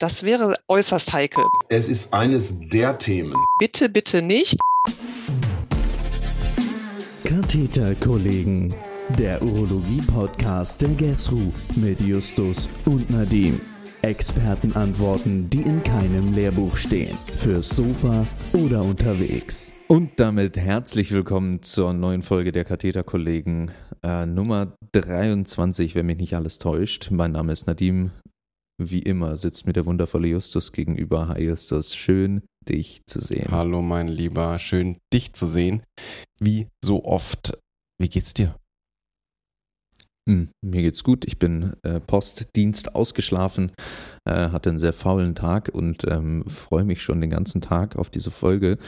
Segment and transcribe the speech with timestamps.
[0.00, 1.44] Das wäre äußerst heikel.
[1.68, 3.34] Es ist eines der Themen.
[3.58, 4.56] Bitte, bitte nicht.
[7.22, 8.74] Katheterkollegen,
[9.18, 13.60] der Urologie-Podcast der GESRU mit Justus und Nadim.
[14.00, 17.18] Expertenantworten, die in keinem Lehrbuch stehen.
[17.36, 19.74] Fürs Sofa oder unterwegs.
[19.86, 23.70] Und damit herzlich willkommen zur neuen Folge der Katheterkollegen
[24.02, 27.10] äh, Nummer 23, wenn mich nicht alles täuscht.
[27.10, 28.12] Mein Name ist Nadim.
[28.82, 31.28] Wie immer sitzt mir der wundervolle Justus gegenüber.
[31.28, 33.48] Hi Justus, schön dich zu sehen.
[33.50, 35.82] Hallo mein Lieber, schön dich zu sehen.
[36.40, 37.58] Wie so oft.
[38.00, 38.56] Wie geht's dir?
[40.26, 41.26] Hm, mir geht's gut.
[41.26, 43.70] Ich bin äh, Postdienst ausgeschlafen,
[44.24, 48.08] äh, hatte einen sehr faulen Tag und ähm, freue mich schon den ganzen Tag auf
[48.08, 48.78] diese Folge.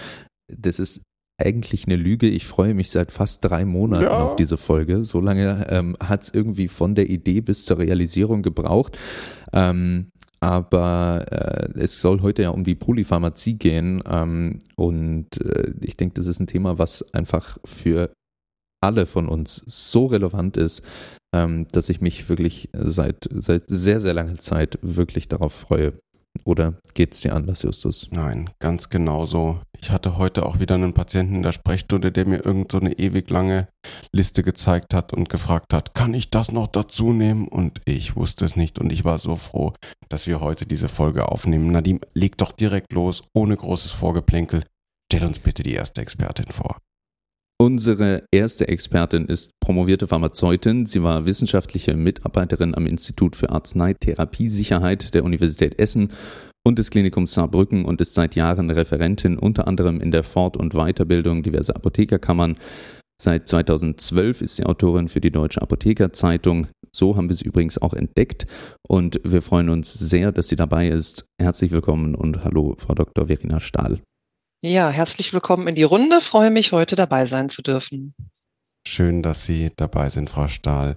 [0.51, 1.03] Das ist
[1.39, 2.29] eigentlich eine Lüge.
[2.29, 4.25] Ich freue mich seit fast drei Monaten ja.
[4.25, 5.05] auf diese Folge.
[5.05, 8.99] So lange ähm, hat es irgendwie von der Idee bis zur Realisierung gebraucht.
[9.53, 14.03] Ähm, aber äh, es soll heute ja um die Polypharmazie gehen.
[14.09, 18.13] Ähm, und äh, ich denke, das ist ein Thema, was einfach für
[18.83, 20.83] alle von uns so relevant ist,
[21.35, 25.93] ähm, dass ich mich wirklich seit, seit sehr, sehr langer Zeit wirklich darauf freue,
[26.45, 28.09] oder geht es dir anders, Justus?
[28.11, 29.61] Nein, ganz genauso.
[29.83, 32.99] Ich hatte heute auch wieder einen Patienten in der Sprechstunde, der mir irgend so eine
[33.01, 33.67] ewig lange
[34.13, 37.49] Liste gezeigt hat und gefragt hat, kann ich das noch dazu nehmen?
[37.49, 39.73] Und ich wusste es nicht und ich war so froh,
[40.09, 41.73] dass wir heute diese Folge aufnehmen.
[41.73, 44.63] Nadim, leg doch direkt los, ohne großes Vorgeplänkel.
[45.13, 46.79] Stell uns bitte die erste Expertin vor.
[47.61, 50.87] Unsere erste Expertin ist promovierte Pharmazeutin.
[50.87, 56.11] Sie war wissenschaftliche Mitarbeiterin am Institut für Arzneitherapiesicherheit der Universität Essen
[56.65, 60.75] und des Klinikums Saarbrücken und ist seit Jahren Referentin unter anderem in der Fort- und
[60.75, 62.57] Weiterbildung diverser Apothekerkammern.
[63.21, 66.67] Seit 2012 ist sie Autorin für die Deutsche Apothekerzeitung.
[66.93, 68.47] So haben wir sie übrigens auch entdeckt
[68.87, 71.25] und wir freuen uns sehr, dass sie dabei ist.
[71.41, 73.29] Herzlich willkommen und hallo, Frau Dr.
[73.29, 74.01] Verena Stahl.
[74.65, 76.21] Ja, herzlich willkommen in die Runde.
[76.21, 78.15] Freue mich, heute dabei sein zu dürfen.
[78.87, 80.97] Schön, dass Sie dabei sind, Frau Stahl.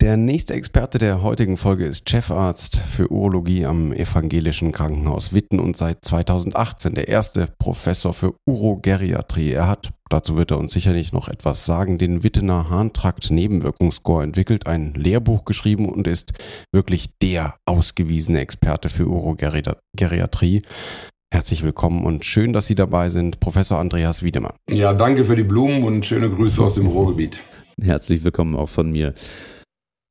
[0.00, 5.76] Der nächste Experte der heutigen Folge ist Chefarzt für Urologie am Evangelischen Krankenhaus Witten und
[5.76, 9.52] seit 2018 der erste Professor für Urogeriatrie.
[9.52, 14.66] Er hat, dazu wird er uns sicherlich noch etwas sagen, den Wittener Harntrakt Nebenwirkungsscore entwickelt,
[14.66, 16.32] ein Lehrbuch geschrieben und ist
[16.72, 20.62] wirklich der ausgewiesene Experte für Urogeriatrie.
[21.32, 24.54] Herzlich willkommen und schön, dass Sie dabei sind, Professor Andreas Wiedemann.
[24.68, 27.40] Ja, danke für die Blumen und schöne Grüße aus dem Ruhrgebiet.
[27.80, 29.14] Herzlich willkommen auch von mir.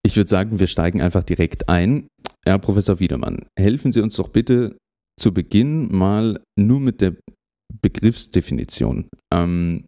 [0.02, 2.08] Ich würde sagen, wir steigen einfach direkt ein.
[2.46, 4.78] Herr Professor Wiedemann, helfen Sie uns doch bitte
[5.20, 7.16] zu Beginn mal nur mit der
[7.82, 9.10] Begriffsdefinition.
[9.34, 9.86] Ähm,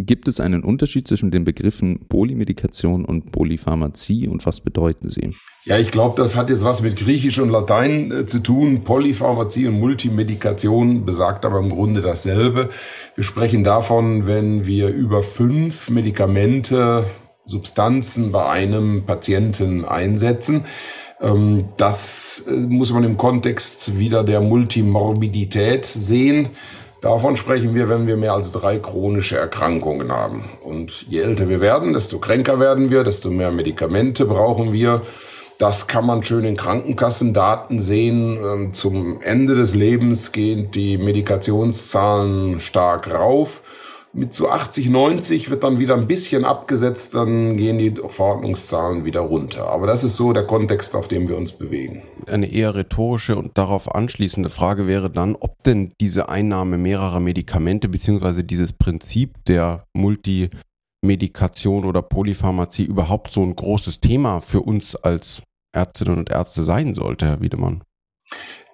[0.00, 5.34] gibt es einen Unterschied zwischen den Begriffen Polymedikation und Polypharmazie und was bedeuten sie?
[5.68, 8.84] Ja, ich glaube, das hat jetzt was mit Griechisch und Latein äh, zu tun.
[8.84, 12.68] Polypharmazie und Multimedikation besagt aber im Grunde dasselbe.
[13.16, 17.06] Wir sprechen davon, wenn wir über fünf Medikamente,
[17.46, 20.66] Substanzen bei einem Patienten einsetzen.
[21.20, 26.50] Ähm, das äh, muss man im Kontext wieder der Multimorbidität sehen.
[27.02, 30.44] Davon sprechen wir, wenn wir mehr als drei chronische Erkrankungen haben.
[30.62, 35.02] Und je älter wir werden, desto kränker werden wir, desto mehr Medikamente brauchen wir.
[35.58, 38.38] Das kann man schön in Krankenkassendaten sehen.
[38.44, 43.62] Ähm, zum Ende des Lebens gehen die Medikationszahlen stark rauf.
[44.12, 49.20] Mit so 80, 90 wird dann wieder ein bisschen abgesetzt, dann gehen die Verordnungszahlen wieder
[49.20, 49.68] runter.
[49.68, 52.02] Aber das ist so der Kontext, auf dem wir uns bewegen.
[52.26, 57.88] Eine eher rhetorische und darauf anschließende Frage wäre dann, ob denn diese Einnahme mehrerer Medikamente
[57.88, 60.48] beziehungsweise dieses Prinzip der Multi
[61.02, 65.42] Medikation oder Polypharmazie überhaupt so ein großes Thema für uns als
[65.72, 67.82] Ärztinnen und Ärzte sein sollte, Herr Wiedemann?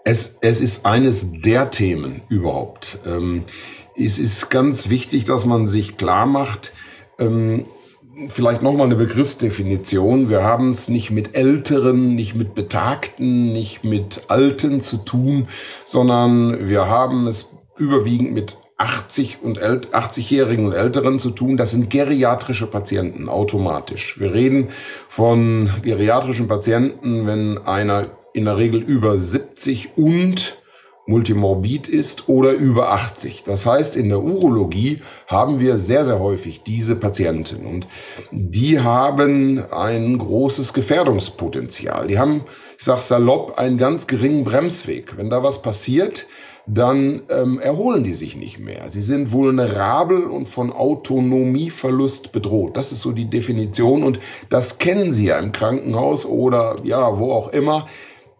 [0.05, 2.99] Es, es ist eines der Themen überhaupt.
[3.07, 3.45] Ähm,
[3.97, 6.73] es ist ganz wichtig, dass man sich klar macht,
[7.19, 7.67] ähm,
[8.29, 10.29] vielleicht nochmal eine Begriffsdefinition.
[10.29, 15.49] Wir haben es nicht mit Älteren, nicht mit Betagten, nicht mit Alten zu tun,
[15.85, 21.57] sondern wir haben es überwiegend mit 80 und 80-Jährigen und Älteren zu tun.
[21.57, 24.19] Das sind geriatrische Patienten automatisch.
[24.19, 24.71] Wir reden
[25.09, 30.57] von geriatrischen Patienten, wenn einer in der Regel über 70 und
[31.07, 33.45] multimorbid ist oder über 80.
[33.45, 37.87] Das heißt, in der Urologie haben wir sehr, sehr häufig diese Patienten und
[38.31, 42.07] die haben ein großes Gefährdungspotenzial.
[42.07, 42.45] Die haben,
[42.79, 45.17] ich sage salopp, einen ganz geringen Bremsweg.
[45.17, 46.27] Wenn da was passiert,
[46.67, 48.89] dann ähm, erholen die sich nicht mehr.
[48.89, 52.77] Sie sind vulnerabel und von Autonomieverlust bedroht.
[52.77, 57.33] Das ist so die Definition und das kennen Sie ja im Krankenhaus oder ja, wo
[57.33, 57.89] auch immer.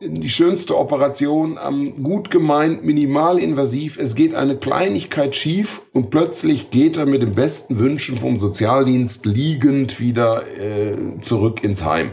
[0.05, 3.99] Die schönste Operation, ähm, gut gemeint, minimalinvasiv.
[3.99, 9.27] Es geht eine Kleinigkeit schief und plötzlich geht er mit den besten Wünschen vom Sozialdienst
[9.27, 12.13] liegend wieder äh, zurück ins Heim.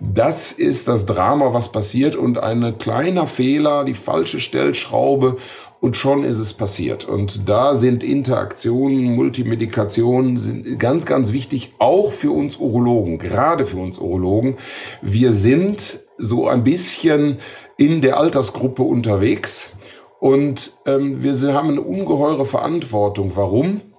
[0.00, 5.38] Das ist das Drama, was passiert und ein kleiner Fehler, die falsche Stellschraube
[5.80, 7.04] und schon ist es passiert.
[7.04, 13.78] Und da sind Interaktionen, Multimedikationen sind ganz, ganz wichtig, auch für uns Urologen, gerade für
[13.78, 14.56] uns Urologen.
[15.02, 17.40] Wir sind so ein bisschen
[17.76, 19.72] in der Altersgruppe unterwegs
[20.20, 23.32] und ähm, wir haben eine ungeheure Verantwortung.
[23.34, 23.93] Warum?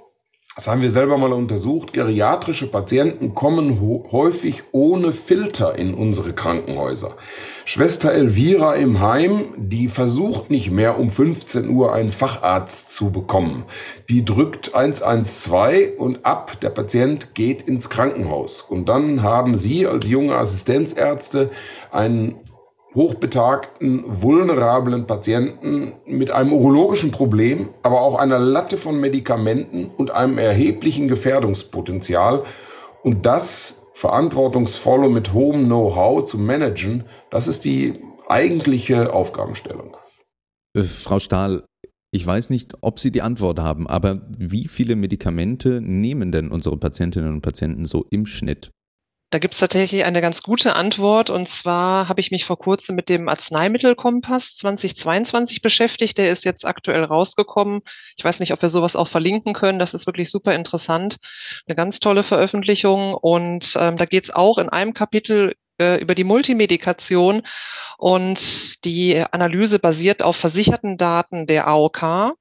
[0.56, 1.92] Das haben wir selber mal untersucht.
[1.92, 7.18] Geriatrische Patienten kommen häufig ohne Filter in unsere Krankenhäuser.
[7.66, 13.66] Schwester Elvira im Heim, die versucht nicht mehr um 15 Uhr einen Facharzt zu bekommen.
[14.10, 18.62] Die drückt 112 und ab, der Patient geht ins Krankenhaus.
[18.62, 21.50] Und dann haben Sie als junge Assistenzärzte
[21.92, 22.36] einen
[22.96, 30.38] hochbetagten, vulnerablen Patienten mit einem urologischen Problem, aber auch einer Latte von Medikamenten und einem
[30.38, 32.44] erheblichen Gefährdungspotenzial.
[33.04, 39.98] Und das verantwortungsvoll und mit hohem Know-how zu managen, das ist die eigentliche Aufgabenstellung.
[40.76, 41.64] Äh, Frau Stahl,
[42.12, 46.78] ich weiß nicht, ob Sie die Antwort haben, aber wie viele Medikamente nehmen denn unsere
[46.78, 48.72] Patientinnen und Patienten so im Schnitt?
[49.32, 51.30] Da gibt es tatsächlich eine ganz gute Antwort.
[51.30, 56.18] Und zwar habe ich mich vor kurzem mit dem Arzneimittelkompass 2022 beschäftigt.
[56.18, 57.82] Der ist jetzt aktuell rausgekommen.
[58.18, 59.80] Ich weiß nicht, ob wir sowas auch verlinken können.
[59.80, 61.18] Das ist wirklich super interessant.
[61.68, 63.16] Eine ganz tolle Veröffentlichung.
[63.16, 67.42] Und ähm, da geht es auch in einem Kapitel äh, über die Multimedikation.
[67.98, 72.36] Und die Analyse basiert auf versicherten Daten der AOK.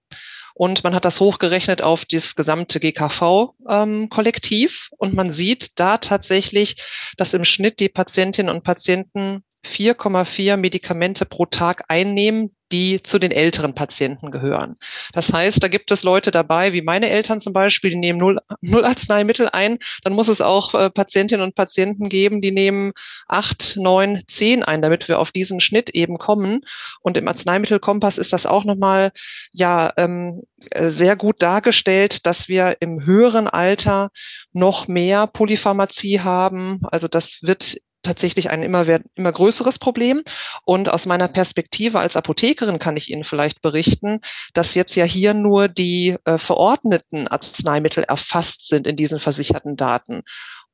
[0.54, 4.88] Und man hat das hochgerechnet auf das gesamte GKV-Kollektiv.
[4.90, 6.82] Ähm, und man sieht da tatsächlich,
[7.16, 13.30] dass im Schnitt die Patientinnen und Patienten 4,4 Medikamente pro Tag einnehmen, die zu den
[13.30, 14.76] älteren Patienten gehören.
[15.12, 18.40] Das heißt, da gibt es Leute dabei, wie meine Eltern zum Beispiel, die nehmen null,
[18.60, 19.78] null Arzneimittel ein.
[20.02, 22.92] Dann muss es auch äh, Patientinnen und Patienten geben, die nehmen
[23.28, 26.60] acht, neun, zehn ein, damit wir auf diesen Schnitt eben kommen.
[27.00, 29.10] Und im Arzneimittelkompass ist das auch nochmal
[29.52, 34.10] ja ähm, äh, sehr gut dargestellt, dass wir im höheren Alter
[34.52, 36.80] noch mehr Polypharmazie haben.
[36.90, 40.22] Also das wird tatsächlich ein immer, immer größeres Problem.
[40.64, 44.20] Und aus meiner Perspektive als Apothekerin kann ich Ihnen vielleicht berichten,
[44.52, 50.22] dass jetzt ja hier nur die äh, verordneten Arzneimittel erfasst sind in diesen versicherten Daten.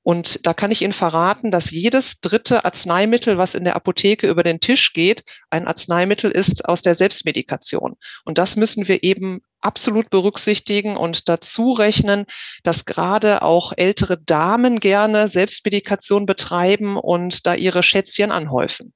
[0.02, 4.42] Und da kann ich Ihnen verraten, dass jedes dritte Arzneimittel, was in der Apotheke über
[4.42, 7.96] den Tisch geht, ein Arzneimittel ist aus der Selbstmedikation.
[8.24, 12.24] Und das müssen wir eben absolut berücksichtigen und dazu rechnen,
[12.62, 18.92] dass gerade auch ältere Damen gerne Selbstmedikation betreiben und da ihre Schätzchen anhäufen.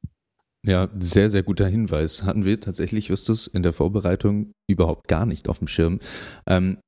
[0.67, 2.23] Ja, sehr, sehr guter Hinweis.
[2.23, 6.01] Hatten wir tatsächlich, Justus, in der Vorbereitung überhaupt gar nicht auf dem Schirm.
[6.49, 6.79] Ähm,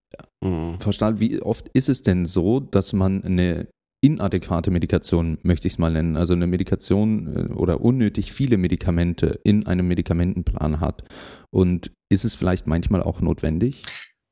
[0.43, 0.81] mhm.
[0.81, 3.69] Frau Stahl, wie oft ist es denn so, dass man eine
[4.07, 9.41] inadäquate Medikation, möchte ich es mal nennen, also eine Medikation äh, oder unnötig viele Medikamente
[9.43, 11.03] in einem Medikamentenplan hat.
[11.51, 13.83] Und ist es vielleicht manchmal auch notwendig?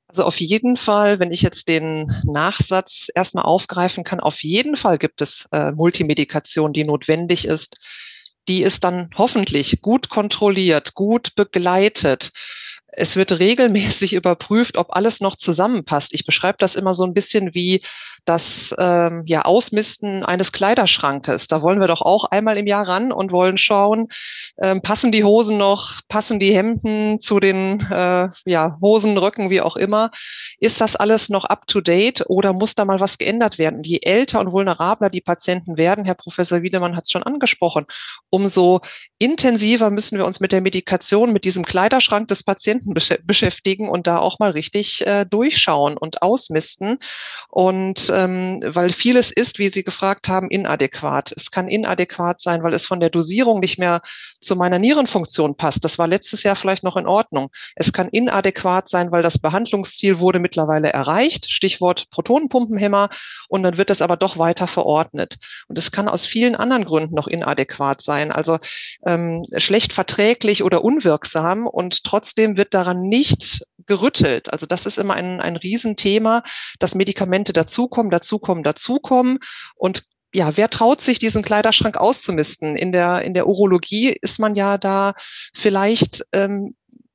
[0.06, 4.96] Also auf jeden Fall, wenn ich jetzt den Nachsatz erstmal aufgreifen kann, auf jeden Fall
[4.96, 7.78] gibt es äh, Multimedikation, die notwendig ist.
[8.46, 12.30] Die ist dann hoffentlich gut kontrolliert, gut begleitet.
[12.86, 16.14] Es wird regelmäßig überprüft, ob alles noch zusammenpasst.
[16.14, 17.82] Ich beschreibe das immer so ein bisschen wie
[18.24, 21.48] das ähm, ja, Ausmisten eines Kleiderschrankes.
[21.48, 24.08] Da wollen wir doch auch einmal im Jahr ran und wollen schauen,
[24.62, 29.60] ähm, passen die Hosen noch, passen die Hemden zu den äh, ja, Hosen, Röcken, wie
[29.60, 30.10] auch immer.
[30.58, 33.82] Ist das alles noch up-to-date oder muss da mal was geändert werden?
[33.84, 37.86] Je älter und vulnerabler die Patienten werden, Herr Professor Wiedemann hat es schon angesprochen,
[38.30, 38.80] umso
[39.18, 44.06] intensiver müssen wir uns mit der Medikation, mit diesem Kleiderschrank des Patienten besch beschäftigen und
[44.06, 46.98] da auch mal richtig äh, durchschauen und ausmisten.
[47.48, 51.32] Und ähm, weil vieles ist, wie Sie gefragt haben, inadäquat.
[51.36, 54.00] Es kann inadäquat sein, weil es von der Dosierung nicht mehr
[54.40, 55.84] zu meiner Nierenfunktion passt.
[55.84, 57.50] Das war letztes Jahr vielleicht noch in Ordnung.
[57.74, 61.50] Es kann inadäquat sein, weil das Behandlungsziel wurde mittlerweile erreicht.
[61.50, 63.08] Stichwort Protonenpumpenhemmer.
[63.48, 65.36] Und dann wird es aber doch weiter verordnet.
[65.68, 68.30] Und es kann aus vielen anderen Gründen noch inadäquat sein.
[68.30, 68.58] Also
[69.06, 71.66] ähm, schlecht verträglich oder unwirksam.
[71.66, 74.52] Und trotzdem wird daran nicht gerüttelt.
[74.52, 76.42] Also das ist immer ein, ein Riesenthema,
[76.78, 79.38] dass Medikamente dazukommen, dazukommen, dazukommen.
[79.76, 82.76] Und ja, wer traut sich, diesen Kleiderschrank auszumisten?
[82.76, 85.14] In der, in der Urologie ist man ja da
[85.54, 86.74] vielleicht ähm,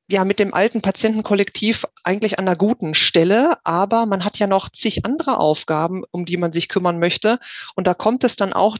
[0.09, 4.69] ja mit dem alten Patientenkollektiv eigentlich an einer guten Stelle, aber man hat ja noch
[4.69, 7.39] zig andere Aufgaben, um die man sich kümmern möchte.
[7.75, 8.77] Und da kommt es dann auch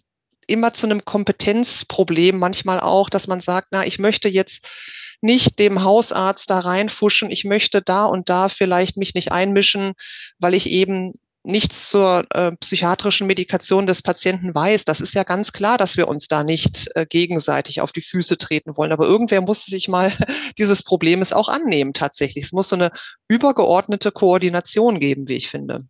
[0.47, 4.65] immer zu einem Kompetenzproblem manchmal auch, dass man sagt, na, ich möchte jetzt
[5.21, 9.93] nicht dem Hausarzt da reinfuschen, ich möchte da und da vielleicht mich nicht einmischen,
[10.39, 14.85] weil ich eben nichts zur äh, psychiatrischen Medikation des Patienten weiß.
[14.85, 18.37] Das ist ja ganz klar, dass wir uns da nicht äh, gegenseitig auf die Füße
[18.37, 18.91] treten wollen.
[18.91, 20.13] Aber irgendwer muss sich mal
[20.57, 22.45] dieses Problems auch annehmen tatsächlich.
[22.45, 22.91] Es muss so eine
[23.27, 25.85] übergeordnete Koordination geben, wie ich finde.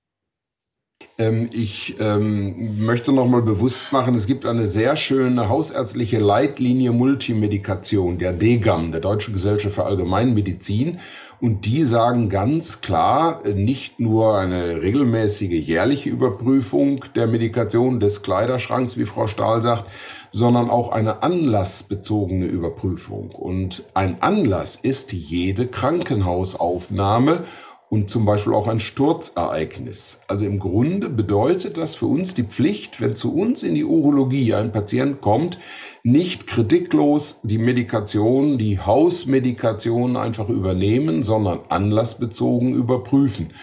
[1.19, 8.17] Ähm, ich ähm, möchte nochmal bewusst machen, es gibt eine sehr schöne hausärztliche Leitlinie Multimedikation,
[8.17, 10.99] der DGAM, der Deutsche Gesellschaft für Allgemeinmedizin.
[11.41, 18.97] Und die sagen ganz klar, nicht nur eine regelmäßige jährliche Überprüfung der Medikation des Kleiderschranks,
[18.97, 19.85] wie Frau Stahl sagt,
[20.31, 23.31] sondern auch eine anlassbezogene Überprüfung.
[23.31, 27.45] Und ein Anlass ist jede Krankenhausaufnahme
[27.89, 30.19] und zum Beispiel auch ein Sturzereignis.
[30.27, 34.53] Also im Grunde bedeutet das für uns die Pflicht, wenn zu uns in die Urologie
[34.53, 35.59] ein Patient kommt,
[36.03, 43.53] nicht kritiklos die Medikation, die Hausmedikation einfach übernehmen, sondern anlassbezogen überprüfen.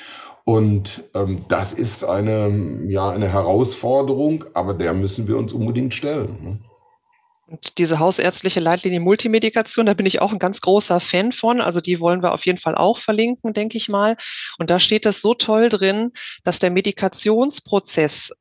[0.45, 6.39] Und ähm, das ist eine, ja, eine Herausforderung, aber der müssen wir uns unbedingt stellen.
[6.43, 6.59] Ne?
[7.49, 11.61] Und diese hausärztliche Leitlinie Multimedikation, da bin ich auch ein ganz großer Fan von.
[11.61, 14.17] Also die wollen wir auf jeden Fall auch verlinken, denke ich mal.
[14.59, 16.11] Und da steht es so toll drin,
[16.43, 18.33] dass der Medikationsprozess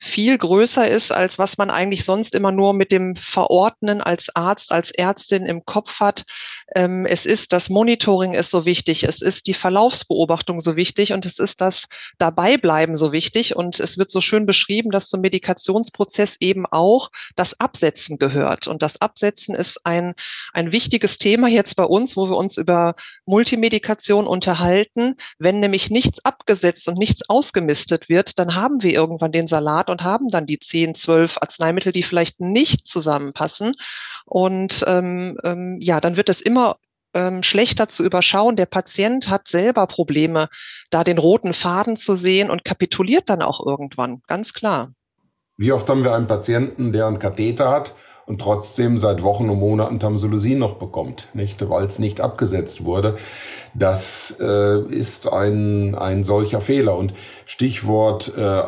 [0.00, 4.72] viel größer ist, als was man eigentlich sonst immer nur mit dem Verordnen als Arzt,
[4.72, 6.24] als Ärztin im Kopf hat.
[6.74, 11.26] Ähm, es ist das Monitoring ist so wichtig, es ist die Verlaufsbeobachtung so wichtig und
[11.26, 11.86] es ist das
[12.18, 13.56] Dabeibleiben so wichtig.
[13.56, 18.66] Und es wird so schön beschrieben, dass zum Medikationsprozess eben auch das Absetzen gehört.
[18.68, 20.14] Und das Absetzen ist ein,
[20.52, 22.94] ein wichtiges Thema jetzt bei uns, wo wir uns über
[23.26, 25.16] Multimedikation unterhalten.
[25.38, 29.90] Wenn nämlich nichts abgesetzt und nichts ausgemistet wird, dann haben wir irgendwann den Salat Salat
[29.90, 33.74] und haben dann die 10, 12 Arzneimittel, die vielleicht nicht zusammenpassen.
[34.26, 36.76] Und ähm, ähm, ja, dann wird es immer
[37.14, 38.56] ähm, schlechter zu überschauen.
[38.56, 40.48] Der Patient hat selber Probleme,
[40.90, 44.92] da den roten Faden zu sehen und kapituliert dann auch irgendwann, ganz klar.
[45.56, 47.94] Wie oft haben wir einen Patienten, der einen Katheter hat
[48.26, 53.16] und trotzdem seit Wochen und Monaten Tamsulosin noch bekommt, nicht, weil es nicht abgesetzt wurde.
[53.74, 56.96] Das äh, ist ein, ein solcher Fehler.
[56.96, 57.14] Und
[57.46, 58.62] Stichwort äh,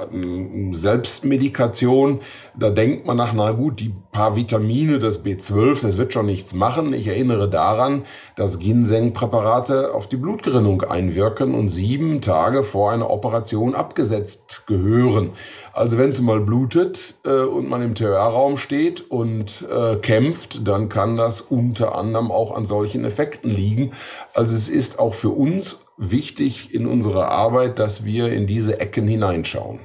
[0.72, 2.20] Selbstmedikation,
[2.58, 6.54] da denkt man nach, na gut, die paar Vitamine, das B12, das wird schon nichts
[6.54, 6.94] machen.
[6.94, 8.04] Ich erinnere daran,
[8.36, 15.32] dass Ginseng-Präparate auf die Blutgerinnung einwirken und sieben Tage vor einer Operation abgesetzt gehören.
[15.74, 20.88] Also wenn es mal blutet äh, und man im TR-Raum steht und äh, kämpft, dann
[20.88, 23.90] kann das unter anderem auch an solchen Effekten liegen.
[24.34, 29.08] Also es ist auch für uns wichtig in unserer Arbeit, dass wir in diese Ecken
[29.08, 29.80] hineinschauen.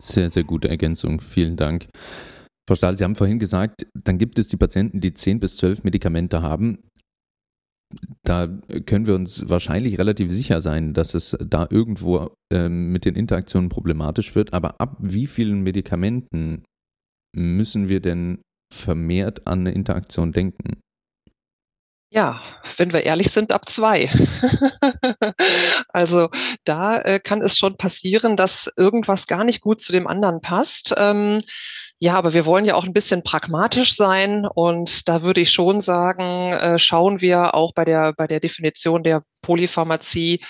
[0.00, 1.20] Sehr, sehr gute Ergänzung.
[1.20, 1.86] Vielen Dank.
[2.68, 5.84] Frau Stahl, Sie haben vorhin gesagt, dann gibt es die Patienten, die 10 bis 12
[5.84, 6.78] Medikamente haben
[8.22, 8.48] da
[8.86, 13.68] können wir uns wahrscheinlich relativ sicher sein, dass es da irgendwo ähm, mit den Interaktionen
[13.68, 14.52] problematisch wird.
[14.52, 16.64] Aber ab wie vielen Medikamenten
[17.34, 18.40] müssen wir denn
[18.72, 20.80] vermehrt an eine Interaktion denken?
[22.12, 22.42] Ja,
[22.76, 24.10] wenn wir ehrlich sind, ab zwei.
[25.88, 26.28] also
[26.64, 30.92] da äh, kann es schon passieren, dass irgendwas gar nicht gut zu dem anderen passt.
[30.96, 31.42] Ähm,
[32.02, 35.82] ja, aber wir wollen ja auch ein bisschen pragmatisch sein und da würde ich schon
[35.82, 40.40] sagen, äh, schauen wir auch bei der, bei der Definition der Polypharmazie,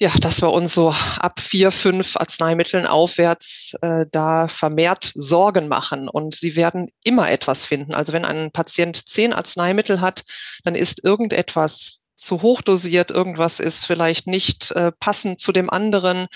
[0.00, 6.08] ja, dass wir uns so ab vier, fünf Arzneimitteln aufwärts äh, da vermehrt Sorgen machen.
[6.08, 7.94] Und sie werden immer etwas finden.
[7.94, 10.24] Also wenn ein Patient zehn Arzneimittel hat,
[10.64, 16.26] dann ist irgendetwas zu hoch dosiert, irgendwas ist vielleicht nicht äh, passend zu dem anderen.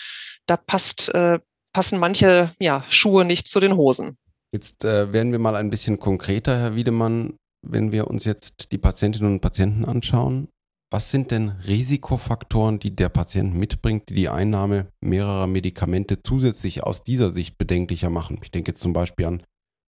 [0.46, 1.40] Da passt äh,
[1.76, 4.16] passen manche ja, Schuhe nicht zu den Hosen.
[4.50, 8.78] Jetzt äh, werden wir mal ein bisschen konkreter, Herr Wiedemann, wenn wir uns jetzt die
[8.78, 10.49] Patientinnen und Patienten anschauen.
[10.90, 17.02] Was sind denn Risikofaktoren, die der Patient mitbringt, die die Einnahme mehrerer Medikamente zusätzlich aus
[17.02, 18.38] dieser Sicht bedenklicher machen?
[18.42, 19.42] Ich denke jetzt zum Beispiel an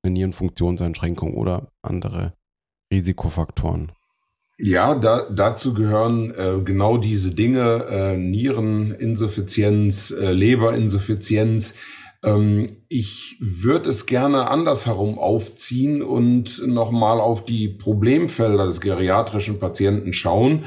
[0.03, 2.33] eine Nierenfunktionseinschränkung oder andere
[2.91, 3.93] Risikofaktoren.
[4.59, 11.75] Ja, da, dazu gehören äh, genau diese Dinge, äh, Niereninsuffizienz, äh, Leberinsuffizienz.
[12.23, 20.13] Ähm, ich würde es gerne andersherum aufziehen und nochmal auf die Problemfelder des geriatrischen Patienten
[20.13, 20.63] schauen.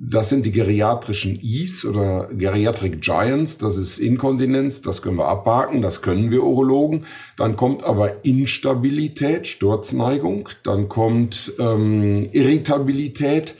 [0.00, 3.58] Das sind die geriatrischen Is oder Geriatric Giants.
[3.58, 7.06] Das ist Inkontinenz, das können wir abhaken, das können wir Urologen.
[7.36, 10.50] Dann kommt aber Instabilität, Sturzneigung.
[10.62, 13.56] Dann kommt ähm, Irritabilität.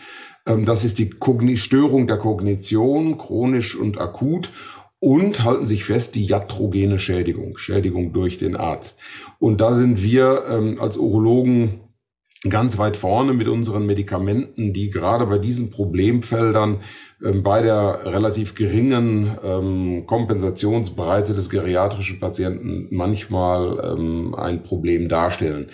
[0.47, 4.53] Ähm, das ist die Kogni Störung der Kognition, chronisch und akut.
[5.01, 8.99] und halten sich fest, die iatrogene Schädigung, Schädigung durch den Arzt.
[9.39, 11.81] Und da sind wir ähm, als Urologen
[12.49, 16.81] ganz weit vorne mit unseren Medikamenten, die gerade bei diesen Problemfeldern
[17.25, 25.71] ähm, bei der relativ geringen ähm, Kompensationsbreite des geriatrischen Patienten manchmal ähm, ein Problem darstellen.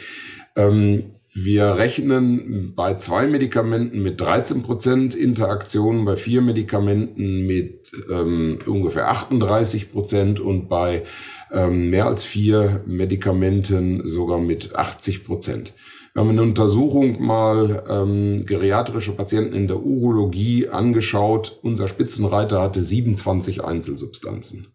[0.56, 1.02] Ähm,
[1.37, 9.09] wir rechnen bei zwei Medikamenten mit 13 Prozent Interaktion, bei vier Medikamenten mit ähm, ungefähr
[9.09, 11.02] 38 Prozent und bei
[11.52, 15.75] ähm, mehr als vier Medikamenten sogar mit 80 Prozent.
[16.14, 21.59] Wir haben eine Untersuchung mal ähm, geriatrische Patienten in der Urologie angeschaut.
[21.62, 24.68] Unser Spitzenreiter hatte 27 Einzelsubstanzen.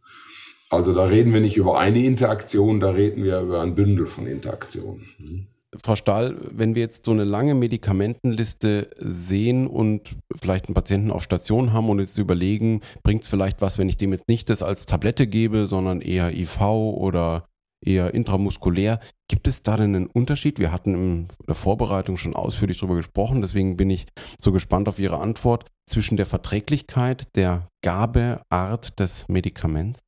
[0.69, 4.27] Also da reden wir nicht über eine Interaktion, da reden wir über ein Bündel von
[4.27, 5.47] Interaktionen.
[5.81, 11.23] Frau Stahl, wenn wir jetzt so eine lange Medikamentenliste sehen und vielleicht einen Patienten auf
[11.23, 14.61] Station haben und jetzt überlegen, bringt es vielleicht was, wenn ich dem jetzt nicht das
[14.61, 17.45] als Tablette gebe, sondern eher IV oder
[17.83, 18.99] eher intramuskulär.
[19.27, 20.59] Gibt es da denn einen Unterschied?
[20.59, 24.07] Wir hatten in der Vorbereitung schon ausführlich darüber gesprochen, deswegen bin ich
[24.37, 30.01] so gespannt auf Ihre Antwort zwischen der Verträglichkeit, der Gabeart des Medikaments.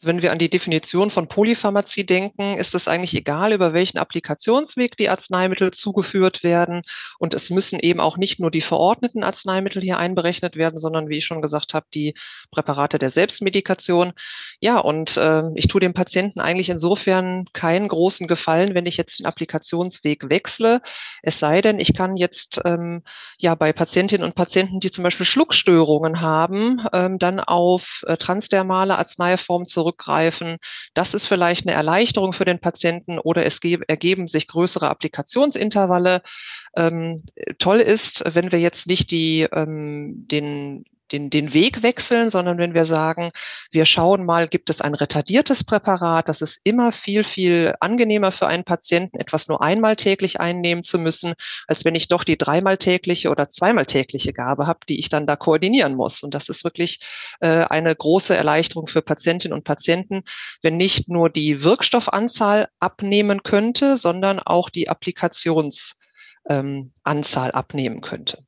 [0.00, 4.96] Wenn wir an die Definition von Polypharmazie denken, ist es eigentlich egal, über welchen Applikationsweg
[4.96, 6.82] die Arzneimittel zugeführt werden.
[7.18, 11.18] Und es müssen eben auch nicht nur die verordneten Arzneimittel hier einberechnet werden, sondern wie
[11.18, 12.14] ich schon gesagt habe, die
[12.52, 14.12] Präparate der Selbstmedikation.
[14.60, 19.18] Ja, und äh, ich tue dem Patienten eigentlich insofern keinen großen Gefallen, wenn ich jetzt
[19.18, 20.80] den Applikationsweg wechsle.
[21.22, 23.02] Es sei denn, ich kann jetzt ähm,
[23.38, 28.96] ja bei Patientinnen und Patienten, die zum Beispiel Schluckstörungen haben, ähm, dann auf äh, transdermale
[28.96, 30.56] Arzneiformen zurück zurückgreifen.
[30.94, 36.22] Das ist vielleicht eine Erleichterung für den Patienten oder es ergeben sich größere Applikationsintervalle.
[36.76, 37.24] Ähm,
[37.58, 42.74] toll ist, wenn wir jetzt nicht die, ähm, den den, den Weg wechseln, sondern wenn
[42.74, 43.30] wir sagen,
[43.70, 48.46] wir schauen mal, gibt es ein retardiertes Präparat, das ist immer viel, viel angenehmer für
[48.46, 51.34] einen Patienten, etwas nur einmal täglich einnehmen zu müssen,
[51.66, 55.26] als wenn ich doch die dreimal tägliche oder zweimal tägliche Gabe habe, die ich dann
[55.26, 56.22] da koordinieren muss.
[56.22, 57.00] Und das ist wirklich
[57.40, 60.22] äh, eine große Erleichterung für Patientinnen und Patienten,
[60.62, 65.96] wenn nicht nur die Wirkstoffanzahl abnehmen könnte, sondern auch die Applikationsanzahl
[66.48, 68.44] ähm, abnehmen könnte.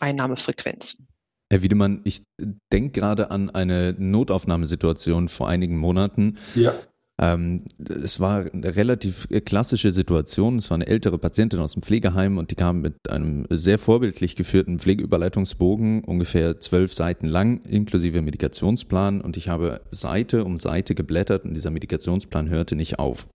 [0.00, 1.07] Einnahmefrequenzen.
[1.50, 2.24] Herr Wiedemann, ich
[2.72, 6.36] denke gerade an eine Notaufnahmesituation vor einigen Monaten.
[6.54, 6.74] Ja.
[7.20, 10.58] Ähm, es war eine relativ klassische Situation.
[10.58, 14.36] Es war eine ältere Patientin aus dem Pflegeheim und die kam mit einem sehr vorbildlich
[14.36, 19.20] geführten Pflegeüberleitungsbogen, ungefähr zwölf Seiten lang, inklusive Medikationsplan.
[19.20, 23.26] Und ich habe Seite um Seite geblättert und dieser Medikationsplan hörte nicht auf.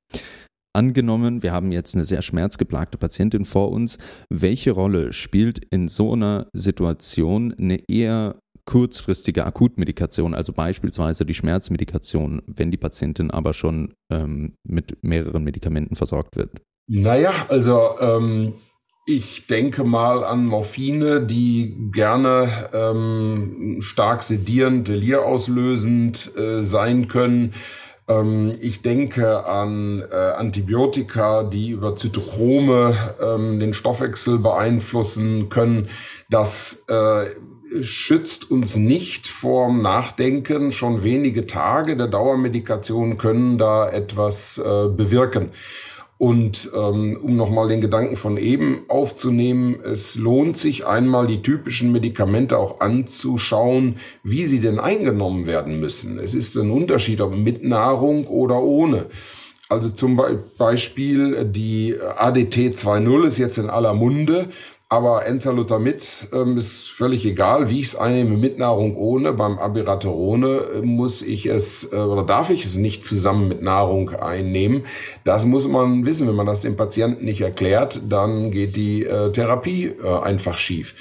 [0.75, 3.99] Angenommen, wir haben jetzt eine sehr schmerzgeplagte Patientin vor uns.
[4.29, 12.41] Welche Rolle spielt in so einer Situation eine eher kurzfristige Akutmedikation, also beispielsweise die Schmerzmedikation,
[12.47, 16.61] wenn die Patientin aber schon ähm, mit mehreren Medikamenten versorgt wird?
[16.87, 18.55] Naja, also ähm,
[19.05, 27.53] ich denke mal an Morphine, die gerne ähm, stark sedierend, delirauslösend äh, sein können.
[28.07, 35.89] Ähm, ich denke an äh, Antibiotika, die über Zytochrome ähm, den Stoffwechsel beeinflussen können.
[36.29, 37.25] Das äh,
[37.81, 40.71] schützt uns nicht vorm Nachdenken.
[40.71, 45.51] Schon wenige Tage der Dauermedikation können da etwas äh, bewirken.
[46.23, 51.91] Und ähm, um nochmal den Gedanken von eben aufzunehmen, es lohnt sich einmal die typischen
[51.91, 56.19] Medikamente auch anzuschauen, wie sie denn eingenommen werden müssen.
[56.19, 59.07] Es ist ein Unterschied, ob mit Nahrung oder ohne.
[59.67, 60.17] Also zum
[60.57, 64.47] Beispiel die ADT 2.0 ist jetzt in aller Munde
[64.93, 69.33] aber Enzalutamid ähm, ist völlig egal, wie ich es einnehme, mit Nahrung ohne.
[69.33, 74.11] Beim Abiraterone äh, muss ich es äh, oder darf ich es nicht zusammen mit Nahrung
[74.11, 74.85] einnehmen.
[75.23, 76.27] Das muss man wissen.
[76.27, 80.93] Wenn man das dem Patienten nicht erklärt, dann geht die äh, Therapie äh, einfach schief.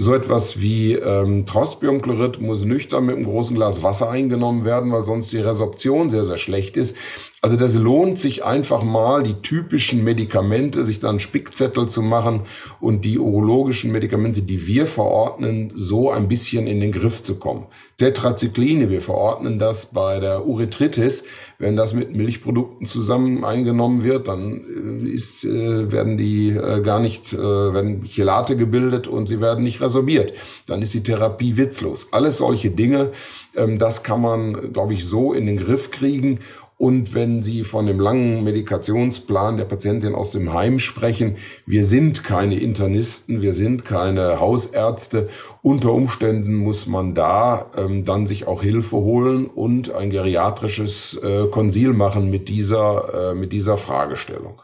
[0.00, 5.04] So etwas wie ähm, Trospiumchlorid muss nüchtern mit einem großen Glas Wasser eingenommen werden, weil
[5.04, 6.96] sonst die Resorption sehr, sehr schlecht ist.
[7.42, 12.42] Also das lohnt sich einfach mal, die typischen Medikamente, sich dann Spickzettel zu machen
[12.80, 17.66] und die urologischen Medikamente, die wir verordnen, so ein bisschen in den Griff zu kommen.
[17.98, 21.24] Tetrazykline, wir verordnen das bei der Urethritis.
[21.58, 27.00] Wenn das mit Milchprodukten zusammen eingenommen wird, dann äh, ist, äh, werden die äh, gar
[27.00, 30.32] nicht, werden Chelate gebildet und sie werden nicht resorbiert.
[30.66, 32.12] Dann ist die Therapie witzlos.
[32.12, 33.10] Alles solche Dinge,
[33.56, 36.38] ähm, das kann man, glaube ich, so in den Griff kriegen
[36.78, 41.36] Und wenn Sie von dem langen Medikationsplan der Patientin aus dem Heim sprechen,
[41.66, 45.28] wir sind keine Internisten, wir sind keine Hausärzte.
[45.60, 51.48] Unter Umständen muss man da ähm, dann sich auch Hilfe holen und ein geriatrisches äh,
[51.48, 54.62] Konsil machen mit dieser, äh, mit dieser Fragestellung.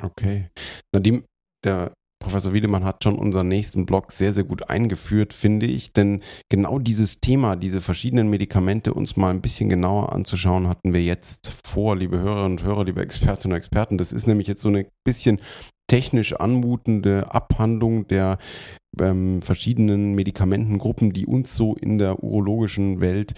[0.00, 0.46] Okay.
[0.92, 1.24] Nadim,
[1.64, 5.92] der Professor Wiedemann hat schon unseren nächsten Blog sehr, sehr gut eingeführt, finde ich.
[5.92, 11.02] Denn genau dieses Thema, diese verschiedenen Medikamente uns mal ein bisschen genauer anzuschauen, hatten wir
[11.02, 13.98] jetzt vor, liebe Hörerinnen und Hörer, liebe Expertinnen und Experten.
[13.98, 15.40] Das ist nämlich jetzt so eine bisschen
[15.88, 18.38] technisch anmutende Abhandlung der
[19.00, 23.34] ähm, verschiedenen Medikamentengruppen, die uns so in der urologischen Welt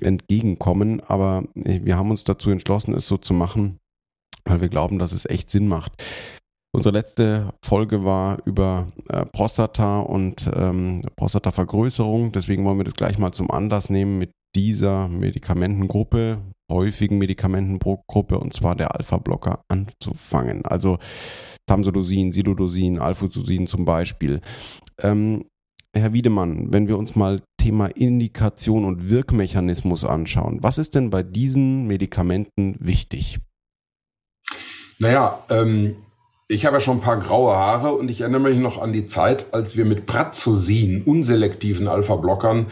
[0.00, 1.00] entgegenkommen.
[1.00, 3.78] Aber äh, wir haben uns dazu entschlossen, es so zu machen,
[4.44, 5.92] weil wir glauben, dass es echt Sinn macht.
[6.74, 12.32] Unsere letzte Folge war über äh, Prostata und ähm, Prostatavergrößerung.
[12.32, 16.38] Deswegen wollen wir das gleich mal zum Anlass nehmen, mit dieser Medikamentengruppe,
[16.70, 20.64] häufigen Medikamentengruppe, und zwar der Alpha-Blocker anzufangen.
[20.64, 20.98] Also
[21.66, 24.40] Tamsulosin, Silodosin, Alfuzosin zum Beispiel.
[24.98, 25.44] Ähm,
[25.94, 31.22] Herr Wiedemann, wenn wir uns mal Thema Indikation und Wirkmechanismus anschauen, was ist denn bei
[31.22, 33.40] diesen Medikamenten wichtig?
[34.98, 35.96] Naja, ähm,
[36.52, 39.06] ich habe ja schon ein paar graue Haare und ich erinnere mich noch an die
[39.06, 42.66] Zeit, als wir mit Prazosin, unselektiven Alpha-Blockern,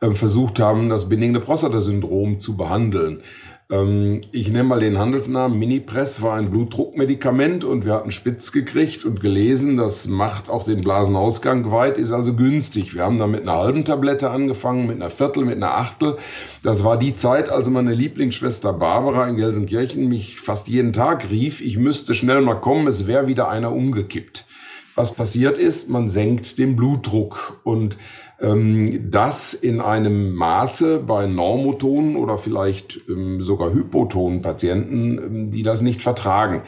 [0.00, 3.22] äh, versucht haben, das benigne Prostata-Syndrom zu behandeln.
[3.68, 5.58] Ähm, ich nenne mal den Handelsnamen.
[5.58, 10.82] Minipress war ein Blutdruckmedikament und wir hatten spitz gekriegt und gelesen, das macht auch den
[10.82, 12.94] Blasenausgang weit, ist also günstig.
[12.94, 16.16] Wir haben da mit einer halben Tablette angefangen, mit einer Viertel, mit einer Achtel.
[16.62, 21.60] Das war die Zeit, als meine Lieblingsschwester Barbara in Gelsenkirchen mich fast jeden Tag rief,
[21.60, 24.46] ich müsste schnell mal kommen, es wäre wieder einer umgekippt.
[24.94, 27.98] Was passiert ist, man senkt den Blutdruck und
[28.40, 35.62] ähm, das in einem Maße bei normotonen oder vielleicht ähm, sogar hypotonen Patienten, ähm, die
[35.62, 36.62] das nicht vertragen.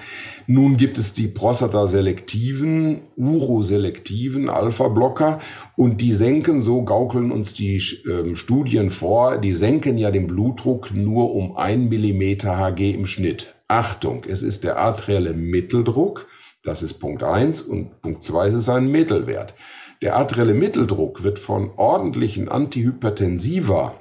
[0.46, 5.40] Nun gibt es die prostataselektiven, uroselektiven Alpha-Blocker
[5.76, 10.94] und die senken, so gaukeln uns die äh, Studien vor, die senken ja den Blutdruck
[10.94, 13.54] nur um ein Millimeter Hg im Schnitt.
[13.68, 16.26] Achtung, es ist der arterielle Mitteldruck,
[16.62, 19.54] das ist Punkt eins und Punkt zwei ist ein Mittelwert.
[20.00, 23.94] Der arterielle Mitteldruck wird von ordentlichen Antihypertensiva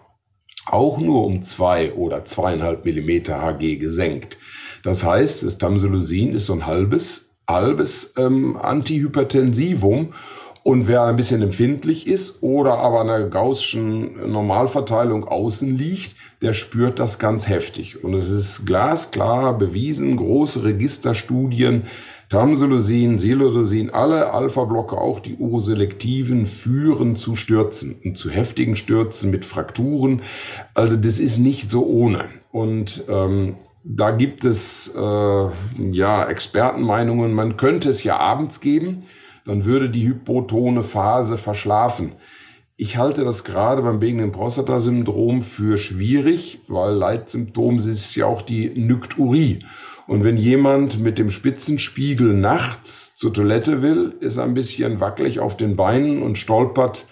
[0.68, 4.38] auch nur um zwei oder zweieinhalb Millimeter Hg gesenkt.
[4.84, 10.14] Das heißt, das Tamsulosin ist so ein halbes, halbes ähm, Antihypertensivum.
[10.64, 17.00] Und wer ein bisschen empfindlich ist oder aber einer gaußschen Normalverteilung außen liegt, der spürt
[17.00, 18.04] das ganz heftig.
[18.04, 21.84] Und es ist glasklar bewiesen, große Registerstudien,
[22.30, 29.46] Tamsulosin, Silodosin, alle Alpha-Blocker, auch die uroselektiven, führen zu Stürzen und zu heftigen Stürzen mit
[29.46, 30.22] Frakturen.
[30.74, 32.26] Also das ist nicht so ohne.
[32.52, 35.50] Und ähm, da gibt es äh,
[35.92, 39.04] ja Expertenmeinungen, man könnte es ja abends geben,
[39.46, 42.12] dann würde die hypotone Phase verschlafen.
[42.76, 48.70] Ich halte das gerade beim benignen Prostata-Syndrom für schwierig, weil Leitsymptom ist ja auch die
[48.70, 49.60] Nykturie.
[50.08, 55.40] Und wenn jemand mit dem Spitzenspiegel nachts zur Toilette will, ist er ein bisschen wackelig
[55.40, 57.06] auf den Beinen und stolpert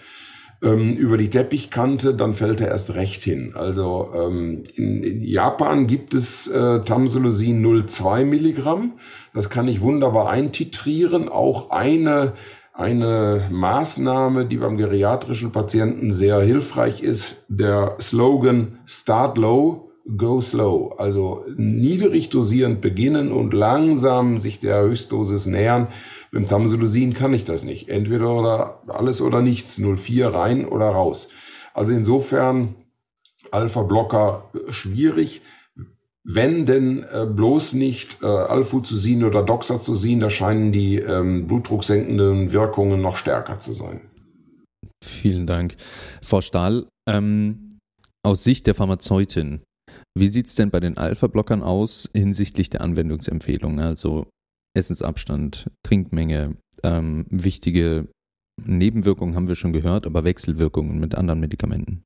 [0.62, 3.52] ähm, über die Teppichkante, dann fällt er erst recht hin.
[3.54, 8.94] Also ähm, in, in, Japan gibt es äh, Tamsulosin 0,2 Milligramm.
[9.34, 11.28] Das kann ich wunderbar eintitrieren.
[11.28, 12.32] Auch eine
[12.72, 19.85] eine Maßnahme, die beim geriatrischen Patienten sehr hilfreich ist, der Slogan Start Low,
[20.16, 25.88] go slow, also niedrig dosierend beginnen und langsam sich der Höchstdosis nähern.
[26.30, 27.88] Mit Tamsulosin kann ich das nicht.
[27.88, 31.28] Entweder oder alles oder nichts, 0,4 rein oder raus.
[31.74, 32.74] Also insofern
[33.50, 35.42] Alpha-Blocker schwierig.
[36.28, 43.00] Wenn denn äh, bloß nicht äh, Alfuzosin oder Doxazosin, da scheinen die ähm, blutdrucksenkenden Wirkungen
[43.00, 44.00] noch stärker zu sein.
[45.04, 45.76] Vielen Dank.
[46.22, 47.78] Frau Stahl, ähm,
[48.24, 49.60] aus Sicht der Pharmazeutin,
[50.18, 53.80] wie sieht es denn bei den Alpha-Blockern aus hinsichtlich der Anwendungsempfehlungen?
[53.80, 54.26] Also
[54.74, 58.08] Essensabstand, Trinkmenge, ähm, wichtige
[58.64, 62.02] Nebenwirkungen haben wir schon gehört, aber Wechselwirkungen mit anderen Medikamenten.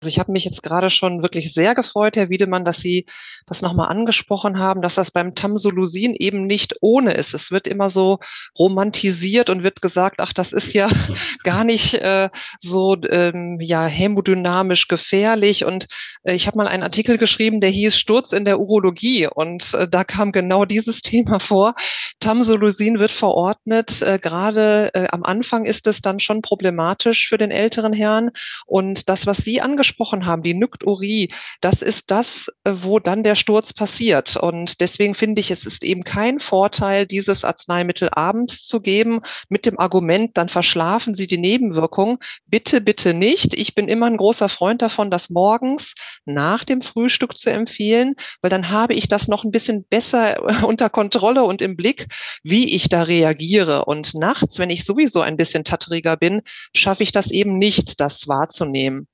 [0.00, 3.04] Also ich habe mich jetzt gerade schon wirklich sehr gefreut, Herr Wiedemann, dass Sie
[3.46, 7.34] das nochmal angesprochen haben, dass das beim Tamsulosin eben nicht ohne ist.
[7.34, 8.20] Es wird immer so
[8.56, 10.88] romantisiert und wird gesagt, ach, das ist ja
[11.42, 12.28] gar nicht äh,
[12.60, 15.64] so ähm, ja hämodynamisch gefährlich.
[15.64, 15.88] Und
[16.22, 19.88] äh, ich habe mal einen Artikel geschrieben, der hieß Sturz in der Urologie und äh,
[19.88, 21.74] da kam genau dieses Thema vor.
[22.20, 24.00] Tamsulosin wird verordnet.
[24.02, 28.30] Äh, gerade äh, am Anfang ist es dann schon problematisch für den älteren Herrn.
[28.64, 33.22] Und das, was Sie angesprochen angesprochen haben, die Nykturie, das ist das, äh, wo dann
[33.22, 34.36] der Sturz passiert.
[34.36, 39.66] Und deswegen finde ich, es ist eben kein Vorteil, dieses Arzneimittel abends zu geben mit
[39.66, 42.18] dem Argument, dann verschlafen Sie die Nebenwirkungen.
[42.46, 43.54] Bitte, bitte nicht.
[43.54, 48.50] Ich bin immer ein großer Freund davon, das morgens nach dem Frühstück zu empfehlen, weil
[48.50, 52.06] dann habe ich das noch ein bisschen besser unter Kontrolle und im Blick,
[52.42, 53.86] wie ich da reagiere.
[53.86, 56.42] Und nachts, wenn ich sowieso ein bisschen tatteriger bin,
[56.74, 59.08] schaffe ich das eben nicht, das wahrzunehmen.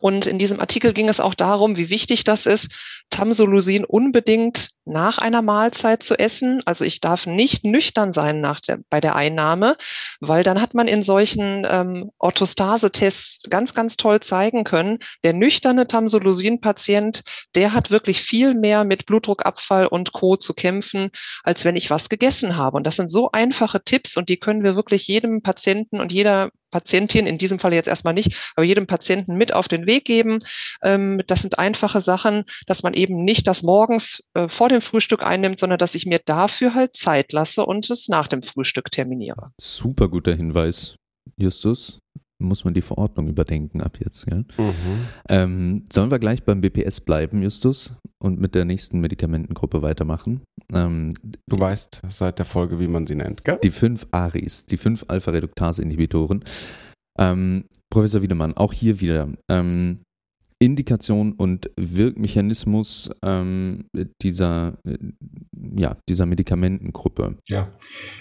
[0.00, 2.68] Und in diesem Artikel ging es auch darum, wie wichtig das ist,
[3.10, 6.62] Tamsolusin unbedingt nach einer Mahlzeit zu essen.
[6.64, 9.76] Also ich darf nicht nüchtern sein nach der, bei der Einnahme,
[10.20, 15.86] weil dann hat man in solchen ähm, Orthostase-Tests ganz, ganz toll zeigen können, der nüchterne
[15.86, 17.22] Tamsolusin-Patient,
[17.54, 20.36] der hat wirklich viel mehr mit Blutdruckabfall und Co.
[20.36, 21.10] zu kämpfen,
[21.44, 22.76] als wenn ich was gegessen habe.
[22.76, 26.50] Und das sind so einfache Tipps und die können wir wirklich jedem Patienten und jeder
[26.72, 30.40] Patientin, in diesem Fall jetzt erstmal nicht, aber jedem Patienten mit auf den Weg geben.
[30.82, 35.22] Ähm, das sind einfache Sachen, dass man eben nicht das morgens äh, vor dem Frühstück
[35.22, 39.52] einnimmt, sondern dass ich mir dafür halt Zeit lasse und es nach dem Frühstück terminiere.
[39.60, 40.96] Super guter Hinweis,
[41.38, 42.00] Justus
[42.42, 44.26] muss man die Verordnung überdenken ab jetzt.
[44.26, 44.44] Gell?
[44.58, 44.74] Mhm.
[45.28, 50.42] Ähm, sollen wir gleich beim BPS bleiben, Justus, und mit der nächsten Medikamentengruppe weitermachen?
[50.72, 51.12] Ähm,
[51.46, 53.58] du weißt seit der Folge, wie man sie nennt, gell?
[53.62, 56.44] Die fünf ARIs, die fünf Alpha-Reduktase-Inhibitoren.
[57.18, 59.28] Ähm, Professor Wiedemann, auch hier wieder.
[59.50, 60.00] Ähm,
[60.62, 63.86] Indikation und Wirkmechanismus ähm,
[64.22, 64.74] dieser,
[65.76, 67.34] ja, dieser Medikamentengruppe.
[67.46, 67.66] Ja,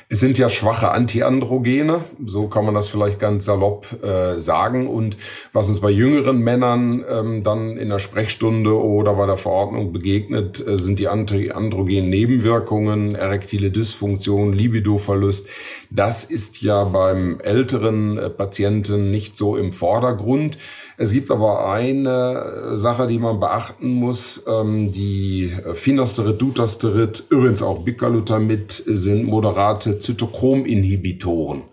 [0.09, 4.87] es sind ja schwache Antiandrogene, so kann man das vielleicht ganz salopp äh, sagen.
[4.87, 5.17] Und
[5.53, 10.65] was uns bei jüngeren Männern ähm, dann in der Sprechstunde oder bei der Verordnung begegnet,
[10.65, 15.47] äh, sind die antiandrogenen Nebenwirkungen, erektile Dysfunktion, Libidoverlust.
[15.91, 20.57] Das ist ja beim älteren äh, Patienten nicht so im Vordergrund.
[21.01, 24.43] Es gibt aber eine Sache, die man beachten muss.
[24.47, 31.63] Ähm, die Finasterid, Dutasterid, übrigens auch Bicalutamid sind moderate Zytochrom-Inhibitoren.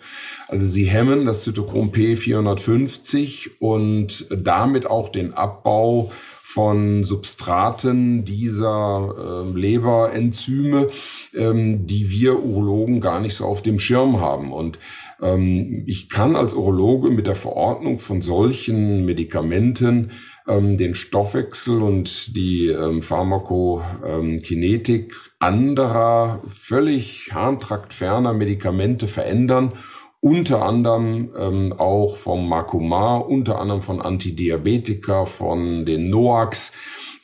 [0.46, 6.10] Also sie hemmen das Zytochrom P450 und damit auch den Abbau
[6.40, 10.86] von Substraten dieser äh, Leberenzyme,
[11.34, 14.54] ähm, die wir Urologen gar nicht so auf dem Schirm haben.
[14.54, 14.78] Und
[15.20, 20.12] ich kann als Urologe mit der Verordnung von solchen Medikamenten
[20.46, 29.72] ähm, den Stoffwechsel und die ähm, Pharmakokinetik anderer, völlig harntraktferner Medikamente verändern
[30.20, 36.72] unter anderem ähm, auch vom Makumar, unter anderem von Antidiabetika, von den NOACs.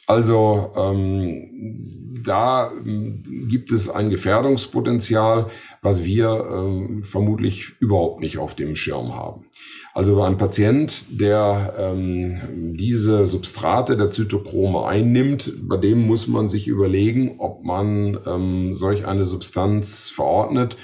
[0.06, 5.50] Also ähm, da ähm, gibt es ein Gefährdungspotenzial,
[5.84, 9.44] was wir ähm, vermutlich überhaupt nicht auf dem Schirm haben.
[9.92, 16.68] Also ein Patient, der ähm, diese Substrate der Zytochrome einnimmt, bei dem muss man sich
[16.68, 20.78] überlegen, ob man ähm, solch eine Substanz verordnet.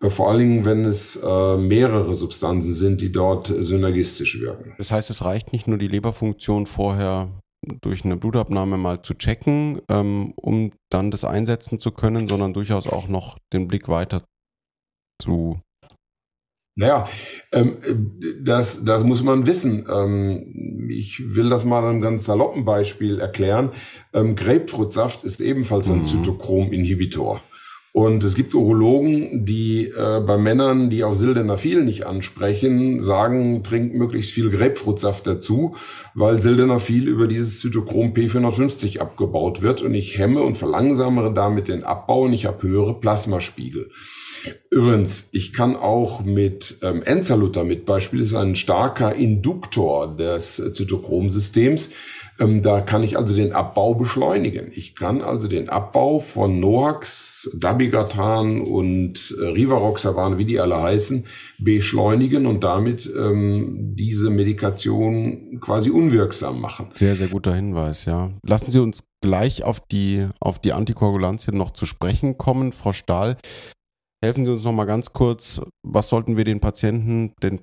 [0.00, 4.72] Äh, vor allen Dingen, wenn es äh, mehrere Substanzen sind, die dort synergistisch wirken.
[4.78, 7.28] Das heißt, es reicht nicht nur die Leberfunktion vorher
[7.82, 12.86] durch eine Blutabnahme mal zu checken, ähm, um dann das einsetzen zu können, sondern durchaus
[12.86, 14.22] auch noch den Blick weiter
[15.20, 15.60] zu.
[16.78, 17.08] Naja,
[17.52, 17.78] ähm,
[18.42, 19.86] das, das muss man wissen.
[19.90, 23.72] Ähm, ich will das mal an einem ganz saloppen Beispiel erklären.
[24.12, 26.04] Ähm, Grapefruitsaft ist ebenfalls ein mhm.
[26.04, 27.40] Zytochrom-Inhibitor.
[27.96, 33.94] Und es gibt Urologen, die äh, bei Männern, die auf Sildenafil nicht ansprechen, sagen, trinkt
[33.94, 35.76] möglichst viel Grapefruitsaft dazu,
[36.12, 41.84] weil Sildenafil über dieses Zytochrom P450 abgebaut wird und ich hemme und verlangsamere damit den
[41.84, 43.88] Abbau und ich habe höhere Plasmaspiegel.
[44.68, 51.92] Übrigens, ich kann auch mit ähm, Enzalutamid beispielsweise ein starker Induktor des Zytochromsystems
[52.38, 54.70] ähm, da kann ich also den Abbau beschleunigen.
[54.74, 61.24] Ich kann also den Abbau von Noax, Dabigatran und äh, Rivaroxaban, wie die alle heißen,
[61.58, 66.90] beschleunigen und damit ähm, diese Medikation quasi unwirksam machen.
[66.94, 68.30] Sehr, sehr guter Hinweis, ja.
[68.42, 72.72] Lassen Sie uns gleich auf die, auf die Antikoagulantien noch zu sprechen kommen.
[72.72, 73.38] Frau Stahl,
[74.22, 77.60] helfen Sie uns noch mal ganz kurz, was sollten wir den Patienten, den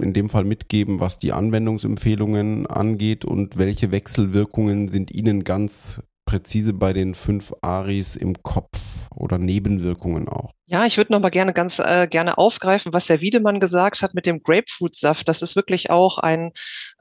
[0.00, 6.72] in dem Fall mitgeben, was die Anwendungsempfehlungen angeht und welche Wechselwirkungen sind Ihnen ganz präzise
[6.72, 10.52] bei den fünf ARIs im Kopf oder Nebenwirkungen auch?
[10.66, 14.14] Ja, ich würde noch mal gerne ganz äh, gerne aufgreifen, was der Wiedemann gesagt hat
[14.14, 15.28] mit dem Grapefruitsaft.
[15.28, 16.52] Das ist wirklich auch ein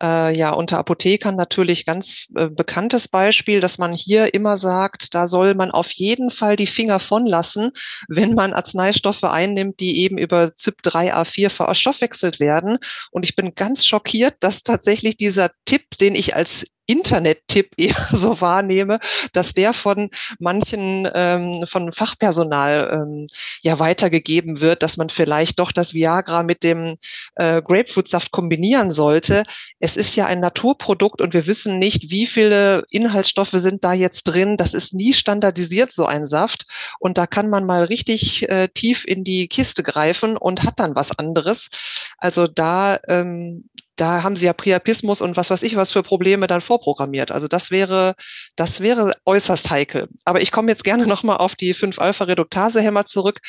[0.01, 5.29] äh, ja unter Apothekern natürlich ganz äh, bekanntes Beispiel, dass man hier immer sagt, da
[5.29, 7.71] soll man auf jeden Fall die Finger von lassen,
[8.09, 12.79] wenn man Arzneistoffe einnimmt, die eben über ZYP3A4 verstoffwechselt werden.
[13.11, 18.41] Und ich bin ganz schockiert, dass tatsächlich dieser Tipp, den ich als Internet-Tipp eher so
[18.41, 18.99] wahrnehme,
[19.33, 23.27] dass der von manchen, ähm, von Fachpersonal ähm,
[23.61, 26.97] ja weitergegeben wird, dass man vielleicht doch das Viagra mit dem
[27.35, 29.43] äh, Grapefruitsaft kombinieren sollte.
[29.79, 34.23] Es ist ja ein Naturprodukt und wir wissen nicht, wie viele Inhaltsstoffe sind da jetzt
[34.23, 34.57] drin.
[34.57, 36.65] Das ist nie standardisiert, so ein Saft.
[36.99, 40.95] Und da kann man mal richtig äh, tief in die Kiste greifen und hat dann
[40.95, 41.69] was anderes.
[42.17, 46.47] Also da ähm, da haben sie ja Priapismus und was weiß ich was für Probleme
[46.47, 47.31] dann vorprogrammiert.
[47.31, 48.15] Also das wäre,
[48.55, 50.07] das wäre äußerst heikel.
[50.25, 53.39] Aber ich komme jetzt gerne nochmal auf die 5-Alpha-Reduktase-Hämmer zurück.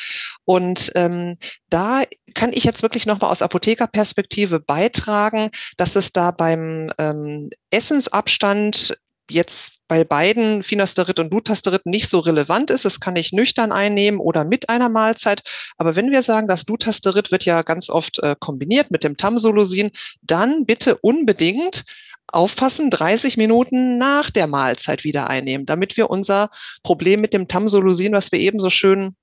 [0.45, 1.37] Und ähm,
[1.69, 2.03] da
[2.33, 8.97] kann ich jetzt wirklich nochmal aus Apothekerperspektive beitragen, dass es da beim ähm, Essensabstand
[9.29, 12.85] jetzt bei beiden Finasterid und Dutasterid nicht so relevant ist.
[12.85, 15.43] Das kann ich nüchtern einnehmen oder mit einer Mahlzeit.
[15.77, 19.91] Aber wenn wir sagen, das Dutasterid wird ja ganz oft äh, kombiniert mit dem Tamsolosin,
[20.21, 21.83] dann bitte unbedingt
[22.27, 26.49] aufpassen, 30 Minuten nach der Mahlzeit wieder einnehmen, damit wir unser
[26.83, 29.15] Problem mit dem Tamsolosin, was wir eben so schön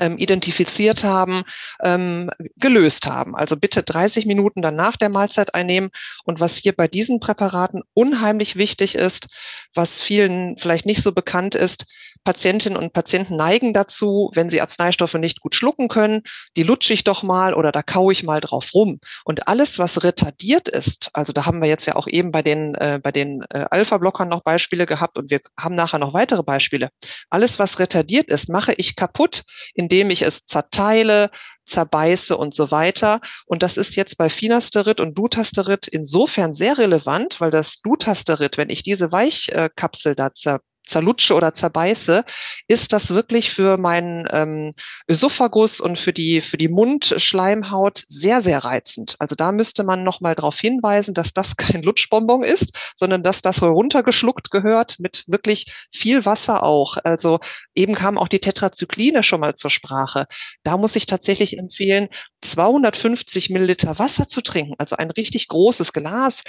[0.00, 1.44] ähm, identifiziert haben,
[1.82, 3.36] ähm, gelöst haben.
[3.36, 5.90] Also bitte 30 Minuten danach der Mahlzeit einnehmen.
[6.24, 9.28] Und was hier bei diesen Präparaten unheimlich wichtig ist,
[9.74, 11.86] was vielen vielleicht nicht so bekannt ist,
[12.26, 16.22] Patientinnen und Patienten neigen dazu, wenn sie Arzneistoffe nicht gut schlucken können,
[16.56, 18.98] die lutsche ich doch mal oder da kaue ich mal drauf rum.
[19.24, 22.74] Und alles, was retardiert ist, also da haben wir jetzt ja auch eben bei den,
[22.74, 26.88] äh, bei den äh, Alpha-Blockern noch Beispiele gehabt und wir haben nachher noch weitere Beispiele.
[27.30, 31.30] Alles, was retardiert ist, mache ich kaputt, indem ich es zerteile,
[31.64, 33.20] zerbeiße und so weiter.
[33.46, 38.70] Und das ist jetzt bei Finasterid und Dutasterid insofern sehr relevant, weil das Dutasterid, wenn
[38.70, 42.24] ich diese Weichkapsel da zer zerlutsche oder zerbeiße,
[42.68, 44.74] ist das wirklich für meinen ähm,
[45.08, 49.16] Ösophagus und für die, für die Mundschleimhaut sehr, sehr reizend.
[49.18, 53.60] Also da müsste man nochmal darauf hinweisen, dass das kein Lutschbonbon ist, sondern dass das
[53.60, 56.96] heruntergeschluckt gehört mit wirklich viel Wasser auch.
[57.04, 57.40] Also
[57.74, 60.26] eben kam auch die Tetrazykline schon mal zur Sprache.
[60.62, 62.08] Da muss ich tatsächlich empfehlen,
[62.42, 66.42] 250 Milliliter Wasser zu trinken, also ein richtig großes Glas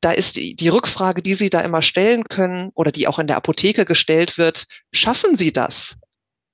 [0.00, 3.26] da ist die, die Rückfrage, die Sie da immer stellen können oder die auch in
[3.26, 5.96] der Apotheke gestellt wird, schaffen Sie das?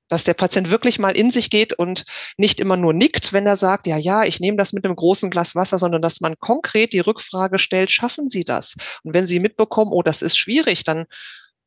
[0.09, 2.05] Dass der Patient wirklich mal in sich geht und
[2.37, 5.31] nicht immer nur nickt, wenn er sagt, ja, ja, ich nehme das mit einem großen
[5.31, 8.75] Glas Wasser, sondern dass man konkret die Rückfrage stellt, schaffen Sie das?
[9.03, 11.07] Und wenn Sie mitbekommen, oh, das ist schwierig, dann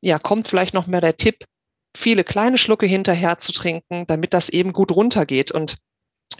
[0.02, 1.46] ja, kommt vielleicht noch mehr der Tipp,
[1.96, 5.52] viele kleine Schlucke hinterher zu trinken, damit das eben gut runtergeht.
[5.52, 5.78] Und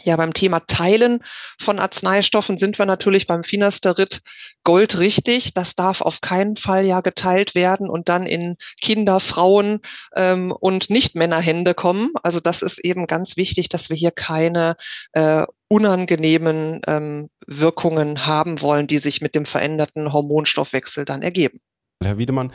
[0.04, 1.24] ja, beim Thema Teilen
[1.60, 4.22] von Arzneistoffen sind wir natürlich beim Finasterid
[4.64, 5.54] Gold richtig.
[5.54, 9.82] Das darf auf keinen Fall ja geteilt werden und dann in Kinder, Frauen
[10.16, 12.12] ähm, und Nicht-Männerhände kommen.
[12.24, 14.76] Also das ist eben ganz wichtig, dass wir hier keine
[15.14, 21.60] äh, unangenehmen ähm, Wirkungen haben wollen, die sich mit dem veränderten Hormonstoffwechsel dann ergeben.
[22.04, 22.52] Herr Wiedemann,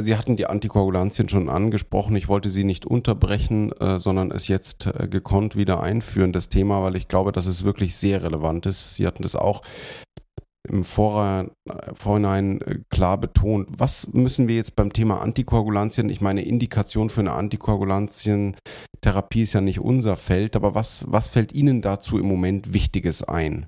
[0.00, 2.16] Sie hatten die Antikoagulantien schon angesprochen.
[2.16, 6.82] Ich wollte Sie nicht unterbrechen, äh, sondern es jetzt äh, gekonnt wieder einführen, das Thema,
[6.82, 8.94] weil ich glaube, dass es wirklich sehr relevant ist.
[8.94, 9.60] Sie hatten das auch
[10.68, 11.50] im Vorhinein,
[11.94, 13.68] Vorhinein klar betont.
[13.76, 19.60] Was müssen wir jetzt beim Thema Antikoagulantien, ich meine, Indikation für eine Antikoagulantien-Therapie ist ja
[19.60, 23.66] nicht unser Feld, aber was, was fällt Ihnen dazu im Moment Wichtiges ein?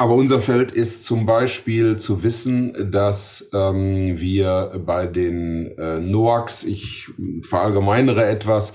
[0.00, 6.62] Aber unser Feld ist zum Beispiel zu wissen, dass ähm, wir bei den äh, NOACs,
[6.62, 7.08] ich
[7.42, 8.74] verallgemeinere etwas,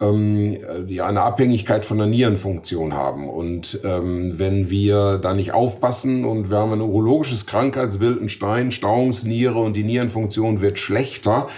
[0.00, 0.58] ähm,
[0.88, 3.28] die eine Abhängigkeit von der Nierenfunktion haben.
[3.28, 8.72] Und ähm, wenn wir da nicht aufpassen und wir haben ein urologisches Krankheitsbild, ein Stein,
[8.72, 11.48] Stauungsniere und die Nierenfunktion wird schlechter,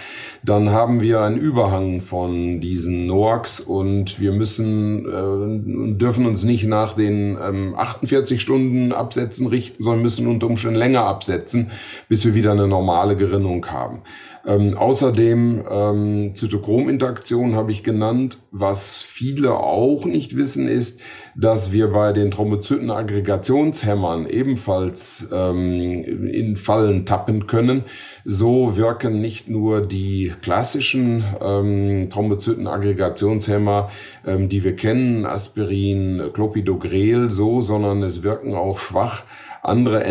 [0.45, 6.65] dann haben wir einen Überhang von diesen NOACs und wir müssen, äh, dürfen uns nicht
[6.65, 11.71] nach den ähm, 48 Stunden Absätzen richten, sondern müssen unter Umständen länger absetzen,
[12.09, 14.03] bis wir wieder eine normale Gerinnung haben.
[14.47, 18.37] Ähm, außerdem ähm, Zytochrominteraktion habe ich genannt.
[18.51, 21.01] Was viele auch nicht wissen, ist,
[21.35, 27.85] dass wir bei den Thrombozytenaggregationshämmern ebenfalls ähm, in Fallen tappen können.
[28.23, 33.89] So wirken nicht nur die klassischen ähm, Thrombozytenaggregationshämmer,
[34.25, 39.23] ähm, die wir kennen, Aspirin, Clopidogrel, so, sondern es wirken auch schwach
[39.63, 40.03] andere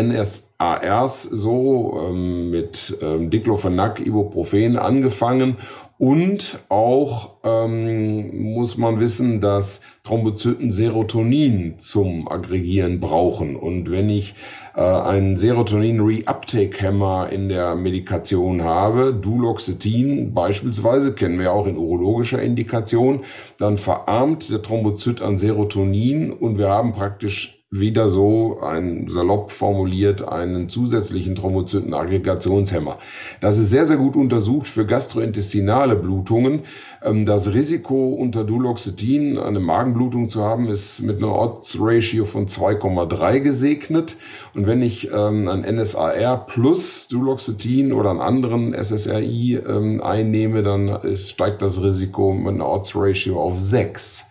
[0.59, 5.57] NSARs so ähm, mit ähm, Diclofenac, Ibuprofen angefangen
[5.97, 13.55] und auch ähm, muss man wissen, dass Thrombozyten Serotonin zum Aggregieren brauchen.
[13.55, 14.35] Und wenn ich
[14.75, 23.23] äh, einen Serotonin-Reuptake-Hämmer in der Medikation habe, Duloxetin beispielsweise, kennen wir auch in urologischer Indikation,
[23.57, 30.27] dann verarmt der Thrombozyt an Serotonin und wir haben praktisch wieder so ein salopp formuliert
[30.27, 32.99] einen zusätzlichen Thrombozytenaggregationshemmer.
[33.41, 36.61] Das ist sehr, sehr gut untersucht für gastrointestinale Blutungen.
[37.03, 43.39] Ähm, das Risiko unter Duloxetin eine Magenblutung zu haben, ist mit einer Odds-Ratio von 2,3
[43.39, 44.17] gesegnet.
[44.53, 51.15] Und wenn ich ähm, ein NSAR plus Duloxetin oder einen anderen SSRI ähm, einnehme, dann
[51.15, 54.25] steigt das Risiko mit einer Odds-Ratio auf 6.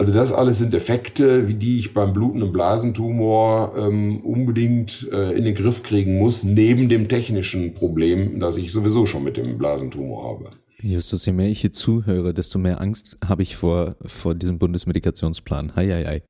[0.00, 5.44] Also das alles sind Effekte, wie die ich beim blutenden Blasentumor ähm, unbedingt äh, in
[5.44, 10.24] den Griff kriegen muss, neben dem technischen Problem, das ich sowieso schon mit dem Blasentumor
[10.24, 10.56] habe.
[10.80, 15.76] Justus, je mehr ich hier zuhöre, desto mehr Angst habe ich vor, vor diesem Bundesmedikationsplan.
[15.76, 16.22] Hei, hei, hei.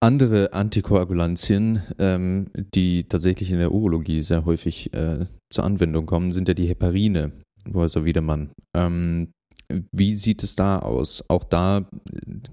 [0.00, 6.48] Andere Antikoagulantien, ähm, die tatsächlich in der Urologie sehr häufig äh, zur Anwendung kommen, sind
[6.48, 7.30] ja die Heparine,
[7.70, 8.50] Professor Wiedemann.
[8.74, 9.28] Ähm,
[9.92, 11.22] wie sieht es da aus?
[11.28, 11.88] Auch da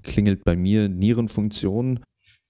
[0.02, 2.00] klingelt bei mir Nierenfunktion.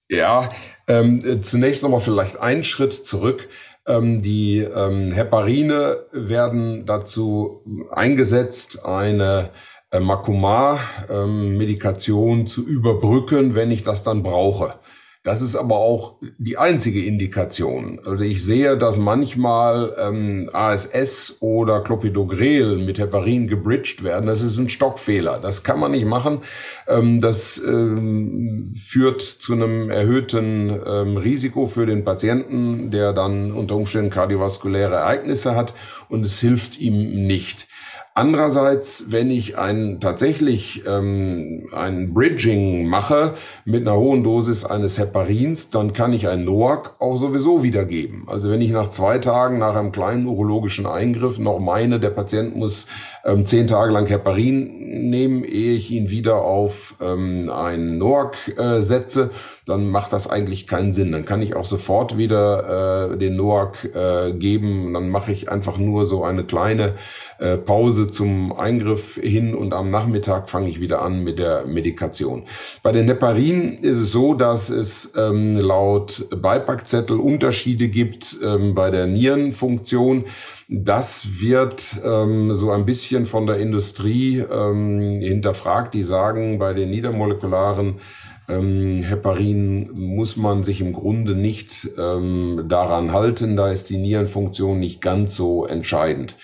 [0.09, 0.51] Ja,
[0.87, 3.47] ähm, zunächst nochmal vielleicht einen Schritt zurück.
[3.87, 9.49] Ähm, die ähm, Heparine werden dazu eingesetzt, eine
[9.91, 14.75] äh, Makomar-Medikation ähm, zu überbrücken, wenn ich das dann brauche.
[15.23, 17.99] Das ist aber auch die einzige Indikation.
[18.03, 24.25] Also ich sehe, dass manchmal ähm, ASS oder Clopidogrel mit Heparin gebridged werden.
[24.25, 25.37] Das ist ein Stockfehler.
[25.37, 26.39] Das kann man nicht machen.
[26.87, 33.75] Ähm, das ähm, führt zu einem erhöhten ähm, Risiko für den Patienten, der dann unter
[33.75, 35.75] Umständen kardiovaskuläre Ereignisse hat
[36.09, 37.67] und es hilft ihm nicht.
[38.13, 45.69] Andererseits, wenn ich ein, tatsächlich ähm, ein Bridging mache mit einer hohen Dosis eines Heparins,
[45.69, 48.25] dann kann ich ein NOAC auch sowieso wiedergeben.
[48.27, 52.53] Also wenn ich nach zwei Tagen nach einem kleinen urologischen Eingriff noch meine, der Patient
[52.53, 52.87] muss
[53.23, 58.81] ähm, zehn Tage lang Heparin nehmen, ehe ich ihn wieder auf ähm, einen NOAC äh,
[58.81, 59.29] setze,
[59.65, 61.11] dann macht das eigentlich keinen Sinn.
[61.11, 64.93] Dann kann ich auch sofort wieder äh, den NOAC äh, geben.
[64.93, 66.95] Dann mache ich einfach nur so eine kleine
[67.39, 72.43] äh, Pause zum Eingriff hin und am Nachmittag fange ich wieder an mit der Medikation.
[72.83, 78.89] Bei den Heparin ist es so, dass es ähm, laut Beipackzettel Unterschiede gibt ähm, bei
[78.89, 80.25] der Nierenfunktion.
[80.73, 85.93] Das wird ähm, so ein bisschen von der Industrie ähm, hinterfragt.
[85.93, 87.99] Die sagen, bei den niedermolekularen
[88.47, 93.57] ähm, Heparin muss man sich im Grunde nicht ähm, daran halten.
[93.57, 96.37] Da ist die Nierenfunktion nicht ganz so entscheidend.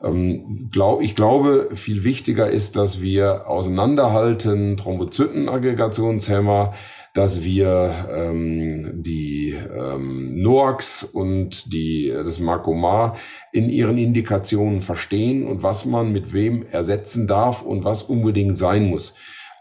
[0.00, 0.70] Ähm,
[1.00, 6.74] ich glaube, viel wichtiger ist, dass wir auseinanderhalten Thrombozytenaggregationshemmer,
[7.14, 13.16] dass wir ähm, die ähm, NOACs und die, das Markomar
[13.52, 18.88] in ihren Indikationen verstehen und was man mit wem ersetzen darf und was unbedingt sein
[18.88, 19.14] muss.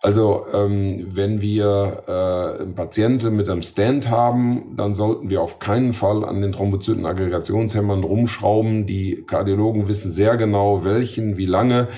[0.04, 5.94] Also ähm, wenn wir äh, Patienten mit einem Stand haben, dann sollten wir auf keinen
[5.94, 8.88] Fall an den Thrombozytenaggregationshämmern rumschrauben.
[8.88, 11.90] Die Kardiologen wissen sehr genau, welchen, wie lange.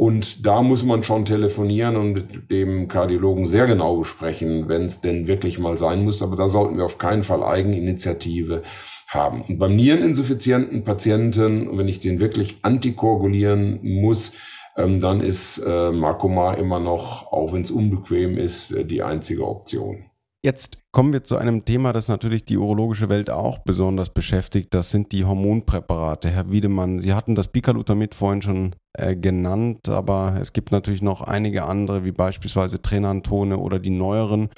[0.00, 5.02] Und da muss man schon telefonieren und mit dem Kardiologen sehr genau besprechen, wenn es
[5.02, 6.22] denn wirklich mal sein muss.
[6.22, 8.62] Aber da sollten wir auf keinen Fall Eigeninitiative
[9.06, 9.42] haben.
[9.42, 14.32] Und beim niereninsuffizienten Patienten, wenn ich den wirklich antikoagulieren muss,
[14.74, 19.46] ähm, dann ist äh, Makoma immer noch, auch wenn es unbequem ist, äh, die einzige
[19.46, 20.09] Option.
[20.42, 24.72] Jetzt kommen wir zu einem Thema, das natürlich die urologische Welt auch besonders beschäftigt.
[24.72, 26.30] Das sind die Hormonpräparate.
[26.30, 31.20] Herr Wiedemann, Sie hatten das Bicalutamid vorhin schon äh, genannt, aber es gibt natürlich noch
[31.20, 34.48] einige andere, wie beispielsweise Trenantone oder die neueren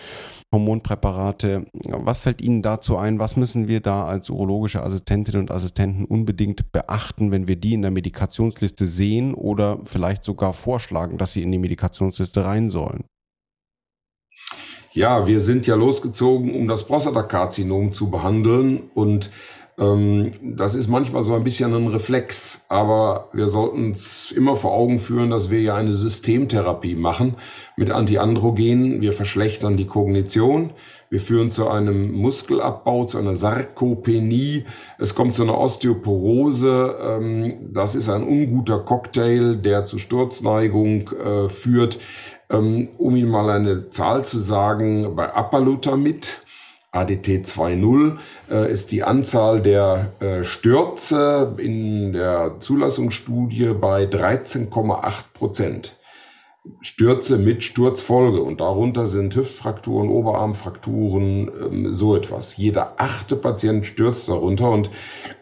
[0.55, 1.67] Hormonpräparate.
[1.87, 3.19] Was fällt Ihnen dazu ein?
[3.19, 7.83] Was müssen wir da als urologische Assistentinnen und Assistenten unbedingt beachten, wenn wir die in
[7.83, 13.03] der Medikationsliste sehen oder vielleicht sogar vorschlagen, dass sie in die Medikationsliste rein sollen?
[14.95, 19.31] Ja, wir sind ja losgezogen, um das Prostatakarzinom zu behandeln und
[19.79, 24.73] ähm, das ist manchmal so ein bisschen ein Reflex, aber wir sollten uns immer vor
[24.73, 27.37] Augen führen, dass wir ja eine Systemtherapie machen
[27.77, 29.01] mit Antiandrogenen.
[29.01, 30.75] Wir verschlechtern die Kognition,
[31.13, 34.65] wir führen zu einem Muskelabbau, zu einer Sarkopenie.
[34.99, 36.97] Es kommt zu einer Osteoporose.
[37.03, 41.99] Ähm, das ist ein unguter Cocktail, der zu Sturzneigung äh, führt.
[42.53, 46.43] Ähm, um Ihnen mal eine Zahl zu sagen, bei Apalutamid
[46.93, 48.19] ADT 2.0
[48.51, 55.97] äh, ist die Anzahl der äh, Stürze in der Zulassungsstudie bei 13,8 Prozent.
[56.81, 62.57] Stürze mit Sturzfolge und darunter sind Hüftfrakturen, Oberarmfrakturen, ähm, so etwas.
[62.57, 64.89] Jeder achte Patient stürzt darunter und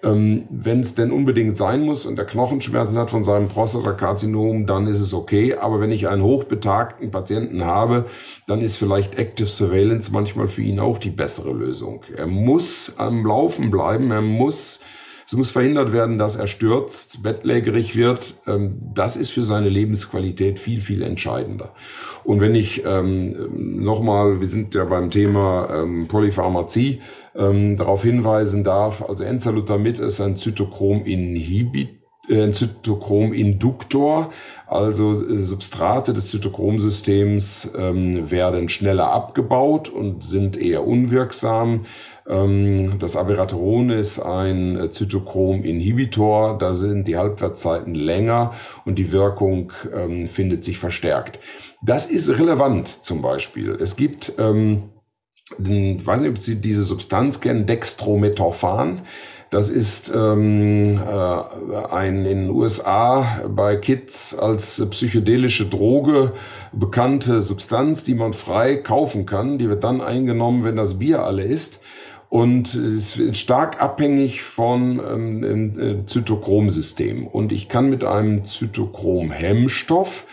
[0.03, 4.87] ähm, wenn es denn unbedingt sein muss und der Knochenschmerzen hat von seinem Prostatakarzinom, dann
[4.87, 5.57] ist es okay.
[5.57, 8.07] Aber wenn ich einen hochbetagten Patienten habe,
[8.47, 12.03] dann ist vielleicht Active Surveillance manchmal für ihn auch die bessere Lösung.
[12.16, 14.81] Er muss am Laufen bleiben, er muss
[15.31, 18.35] es muss verhindert werden, dass er stürzt, bettlägerig wird.
[18.49, 21.72] Ähm, das ist für seine Lebensqualität viel, viel entscheidender.
[22.24, 27.01] Und wenn ich ähm, nochmal, wir sind ja beim Thema ähm, Polypharmazie,
[27.37, 34.33] ähm, darauf hinweisen darf, also Enzalutamid ist ein Zytochrom-Inhibitor äh, ein Zytochrom-Induktor,
[34.66, 41.83] also äh, Substrate des Zytochromsystems ähm, werden schneller abgebaut und sind eher unwirksam.
[42.31, 48.55] Ähm, das Abiraterone ist ein Zytochrom-Inhibitor, da sind die Halbwertszeiten länger
[48.85, 51.41] und die Wirkung ähm, findet sich verstärkt.
[51.83, 53.70] Das ist relevant zum Beispiel.
[53.70, 54.91] Es gibt, ähm,
[55.59, 59.03] ich weiß nicht, ob Sie diese Substanz kennen, Dextrometophan.
[59.51, 66.35] Das ist ähm, äh, ein in den USA bei Kids als psychedelische Droge
[66.72, 69.59] bekannte Substanz, die man frei kaufen kann.
[69.59, 71.81] Die wird dann eingenommen, wenn das Bier alle ist
[72.31, 77.26] und es ist stark abhängig von ähm, äh, Zytochromsystem.
[77.26, 80.26] Und ich kann mit einem Zytochrom-Hemmstoff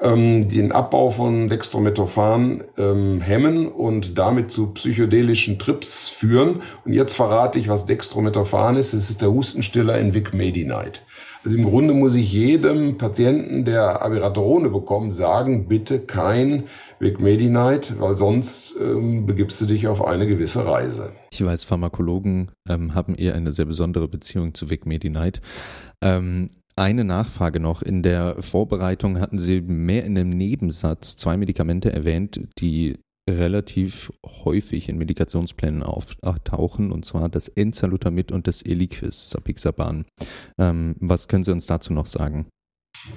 [0.00, 6.62] ähm, den Abbau von Dextrometophan ähm, hemmen und damit zu psychedelischen Trips führen.
[6.84, 8.92] Und jetzt verrate ich, was Dextrometophan ist.
[8.92, 11.06] Es ist der Hustenstiller in Vic Medi-Night.
[11.44, 16.64] Also im Grunde muss ich jedem Patienten, der Abiraterone bekommt, sagen, bitte kein
[17.00, 21.12] Vic Medi-Night, weil sonst ähm, begibst du dich auf eine gewisse Reise.
[21.30, 25.42] Ich weiß, Pharmakologen ähm, haben eher eine sehr besondere Beziehung zu Vic Medi-Night.
[26.02, 27.82] Ähm, eine Nachfrage noch.
[27.82, 32.96] In der Vorbereitung hatten Sie mehr in einem Nebensatz zwei Medikamente erwähnt, die
[33.28, 40.04] relativ häufig in Medikationsplänen auftauchen, und zwar das Enzalutamid und das Eliquis, Sapixaban.
[40.58, 42.46] Ähm, was können Sie uns dazu noch sagen?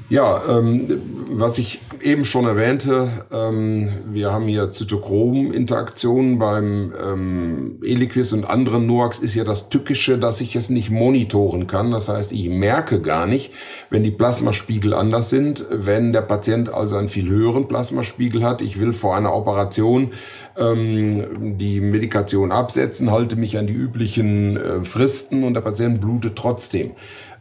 [0.09, 8.31] Ja, ähm, was ich eben schon erwähnte, ähm, wir haben hier Zytochrom-Interaktionen beim ähm, Eliquis
[8.31, 11.91] und anderen NOACs ist ja das Tückische, dass ich es nicht monitoren kann.
[11.91, 13.53] Das heißt, ich merke gar nicht,
[13.89, 18.61] wenn die Plasmaspiegel anders sind, wenn der Patient also einen viel höheren Plasmaspiegel hat.
[18.61, 20.11] Ich will vor einer Operation
[20.57, 26.35] ähm, die Medikation absetzen, halte mich an die üblichen äh, Fristen und der Patient blutet
[26.37, 26.91] trotzdem.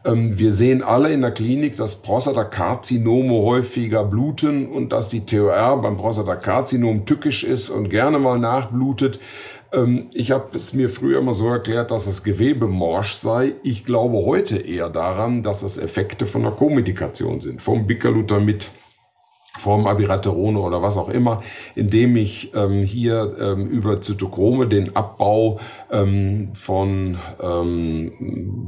[0.06, 5.82] Ähm, wir sehen alle in der Klinik, dass Prostatakarzinome häufiger bluten und dass die TOR
[5.82, 9.18] beim Prostatakarzinom tückisch ist und gerne mal nachblutet.
[9.72, 13.54] Ähm, ich habe es mir früher immer so erklärt, dass das Gewebe morsch sei.
[13.64, 18.70] Ich glaube heute eher daran, dass es Effekte von der Komedikation sind, vom Bicalutamid
[19.58, 21.42] Form Abiraterone oder was auch immer,
[21.74, 25.58] indem ich ähm, hier ähm, über Zytochrome den Abbau
[25.90, 28.12] ähm, von ähm,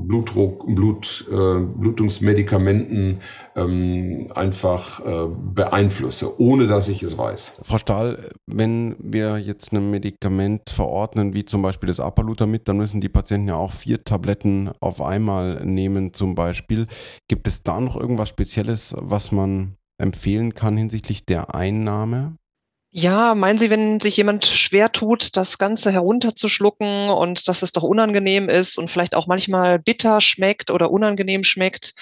[0.07, 3.21] Blutdruck, Blut, äh, Blutungsmedikamenten
[3.57, 7.59] ähm, einfach äh, beeinflusse, ohne dass ich es weiß.
[7.63, 13.01] Frau Stahl, wenn wir jetzt ein Medikament verordnen, wie zum Beispiel das Apalutamid, dann müssen
[13.01, 16.87] die Patienten ja auch vier Tabletten auf einmal nehmen zum Beispiel.
[17.29, 22.37] Gibt es da noch irgendwas Spezielles, was man empfehlen kann hinsichtlich der Einnahme?
[22.91, 27.83] Ja, meinen Sie, wenn sich jemand schwer tut, das Ganze herunterzuschlucken und dass es doch
[27.83, 31.93] unangenehm ist und vielleicht auch manchmal bitter schmeckt oder unangenehm schmeckt,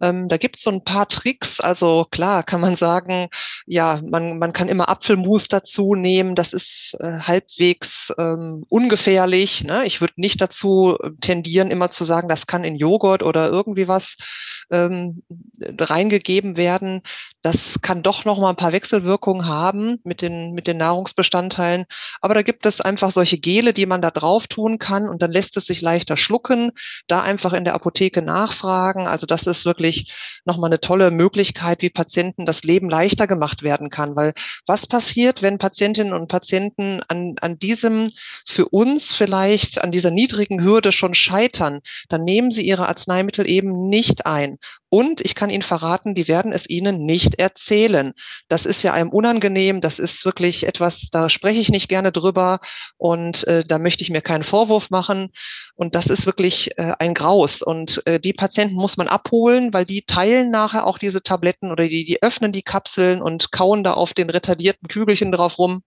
[0.00, 1.60] ähm, da gibt es so ein paar Tricks.
[1.60, 3.28] Also klar kann man sagen,
[3.66, 6.34] ja, man, man kann immer Apfelmus dazu nehmen.
[6.34, 9.64] Das ist äh, halbwegs ähm, ungefährlich.
[9.64, 9.84] Ne?
[9.84, 14.16] Ich würde nicht dazu tendieren, immer zu sagen, das kann in Joghurt oder irgendwie was
[14.70, 15.22] ähm,
[15.60, 17.02] reingegeben werden.
[17.42, 21.84] Das kann doch noch mal ein paar Wechselwirkungen haben mit den, mit den Nahrungsbestandteilen.
[22.20, 25.30] Aber da gibt es einfach solche Gele, die man da drauf tun kann und dann
[25.30, 26.72] lässt es sich leichter schlucken.
[27.06, 29.06] Da einfach in der Apotheke nachfragen.
[29.06, 30.12] Also das ist wirklich wirklich
[30.44, 34.16] nochmal eine tolle Möglichkeit, wie Patienten das Leben leichter gemacht werden kann.
[34.16, 34.32] Weil
[34.66, 38.10] was passiert, wenn Patientinnen und Patienten an, an diesem
[38.46, 43.88] für uns vielleicht, an dieser niedrigen Hürde schon scheitern, dann nehmen sie ihre Arzneimittel eben
[43.88, 44.58] nicht ein.
[44.94, 48.12] Und ich kann Ihnen verraten, die werden es Ihnen nicht erzählen.
[48.46, 52.60] Das ist ja einem unangenehm, das ist wirklich etwas, da spreche ich nicht gerne drüber
[52.96, 55.32] und äh, da möchte ich mir keinen Vorwurf machen.
[55.74, 57.60] Und das ist wirklich äh, ein Graus.
[57.60, 61.88] Und äh, die Patienten muss man abholen, weil die teilen nachher auch diese Tabletten oder
[61.88, 65.82] die, die öffnen die Kapseln und kauen da auf den retardierten Kügelchen drauf rum.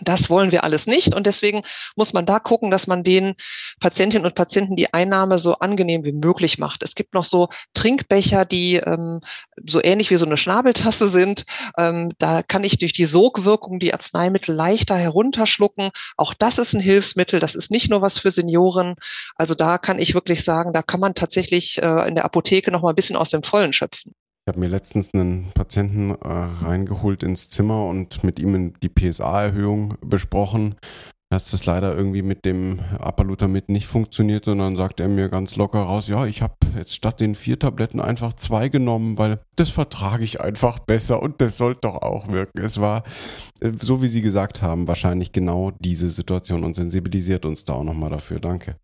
[0.00, 1.62] Das wollen wir alles nicht und deswegen
[1.94, 3.34] muss man da gucken, dass man den
[3.80, 6.82] Patientinnen und Patienten die Einnahme so angenehm wie möglich macht.
[6.82, 9.20] Es gibt noch so Trinkbecher, die ähm,
[9.64, 11.44] so ähnlich wie so eine Schnabeltasse sind.
[11.78, 15.90] Ähm, da kann ich durch die Sogwirkung die Arzneimittel leichter herunterschlucken.
[16.16, 17.38] Auch das ist ein Hilfsmittel.
[17.38, 18.96] Das ist nicht nur was für Senioren.
[19.36, 22.82] Also da kann ich wirklich sagen, da kann man tatsächlich äh, in der Apotheke noch
[22.82, 24.14] mal ein bisschen aus dem Vollen schöpfen.
[24.46, 29.96] Ich habe mir letztens einen Patienten äh, reingeholt ins Zimmer und mit ihm die PSA-Erhöhung
[30.02, 30.74] besprochen.
[31.34, 35.56] Dass das leider irgendwie mit dem Apalutamid nicht funktioniert und dann sagt er mir ganz
[35.56, 39.68] locker raus, ja, ich habe jetzt statt den vier Tabletten einfach zwei genommen, weil das
[39.70, 42.60] vertrage ich einfach besser und das sollte doch auch wirken.
[42.60, 43.02] Es war,
[43.60, 47.82] äh, so wie Sie gesagt haben, wahrscheinlich genau diese Situation und sensibilisiert uns da auch
[47.82, 48.38] nochmal dafür.
[48.38, 48.76] Danke.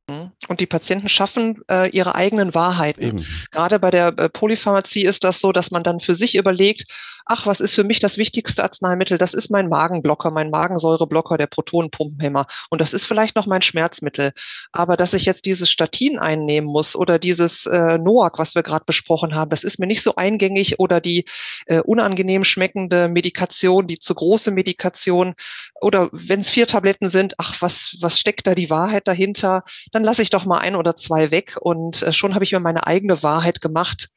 [0.48, 3.02] Und die Patienten schaffen äh, ihre eigenen Wahrheiten.
[3.02, 3.26] Eben.
[3.52, 6.86] Gerade bei der äh, Polypharmazie ist das so, dass man dann für sich überlegt,
[7.30, 9.16] ach, was ist für mich das wichtigste Arzneimittel?
[9.16, 12.46] Das ist mein Magenblocker, mein Magensäureblocker, der Protonenpumpenhemmer.
[12.70, 14.32] Und das ist vielleicht noch mein Schmerzmittel.
[14.72, 18.84] Aber dass ich jetzt dieses Statin einnehmen muss oder dieses äh, NOAC, was wir gerade
[18.84, 21.24] besprochen haben, das ist mir nicht so eingängig oder die
[21.66, 25.34] äh, unangenehm schmeckende Medikation, die zu große Medikation
[25.80, 29.62] oder wenn es vier Tabletten sind, ach, was, was steckt da die Wahrheit dahinter?
[29.92, 32.60] Dann lasse ich doch mal ein oder zwei weg und äh, schon habe ich mir
[32.60, 34.08] meine eigene Wahrheit gemacht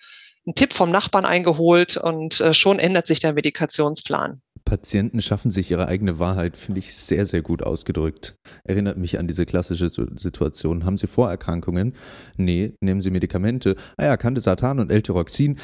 [0.46, 4.42] einen Tipp vom Nachbarn eingeholt und äh, schon ändert sich der Medikationsplan.
[4.66, 8.36] Patienten schaffen sich ihre eigene Wahrheit, finde ich sehr, sehr gut ausgedrückt.
[8.64, 10.86] Erinnert mich an diese klassische Situation.
[10.86, 11.94] Haben Sie Vorerkrankungen?
[12.38, 12.74] Nee.
[12.82, 13.76] Nehmen Sie Medikamente?
[13.98, 15.58] Ah ja, Candesartan und L-Tyroxin.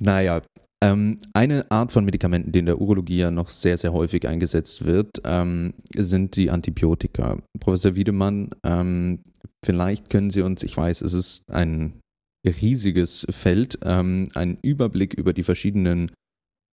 [0.00, 0.42] Naja,
[0.82, 4.84] ähm, eine Art von Medikamenten, die in der Urologie ja noch sehr, sehr häufig eingesetzt
[4.84, 7.36] wird, ähm, sind die Antibiotika.
[7.58, 9.24] Professor Wiedemann, ähm,
[9.64, 12.00] vielleicht können Sie uns, ich weiß, es ist ein
[12.46, 16.10] riesiges Feld, ähm, einen Überblick über die verschiedenen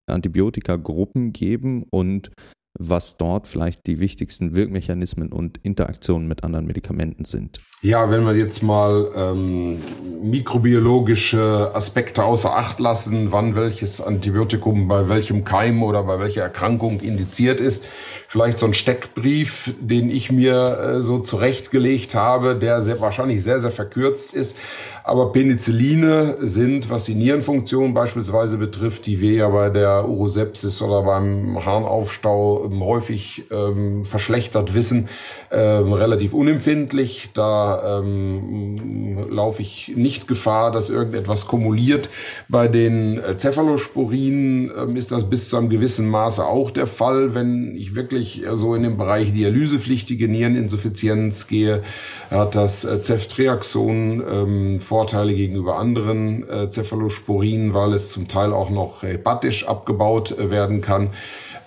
[0.07, 2.31] Antibiotika-Gruppen geben und
[2.77, 7.59] was dort vielleicht die wichtigsten Wirkmechanismen und Interaktionen mit anderen Medikamenten sind.
[7.85, 9.79] Ja, wenn wir jetzt mal ähm,
[10.23, 16.99] mikrobiologische Aspekte außer Acht lassen, wann welches Antibiotikum bei welchem Keim oder bei welcher Erkrankung
[17.01, 17.83] indiziert ist,
[18.27, 23.59] vielleicht so ein Steckbrief, den ich mir äh, so zurechtgelegt habe, der sehr, wahrscheinlich sehr,
[23.59, 24.57] sehr verkürzt ist.
[25.03, 31.03] Aber Penicilline sind, was die Nierenfunktion beispielsweise betrifft, die wir ja bei der Urosepsis oder
[31.03, 35.07] beim Harnaufstau ähm, häufig ähm, verschlechtert wissen,
[35.51, 37.29] ähm, relativ unempfindlich.
[37.35, 42.09] Da ähm, laufe ich nicht Gefahr, dass irgendetwas kumuliert.
[42.49, 47.33] Bei den äh, Cephalosporinen ähm, ist das bis zu einem gewissen Maße auch der Fall.
[47.35, 51.83] Wenn ich wirklich äh, so in den Bereich dialysepflichtige Niereninsuffizienz gehe,
[52.29, 58.69] hat das äh, Ceftriaxon ähm, Vorteile gegenüber anderen äh, Cephalosporinen, weil es zum Teil auch
[58.69, 61.09] noch hepatisch abgebaut werden kann.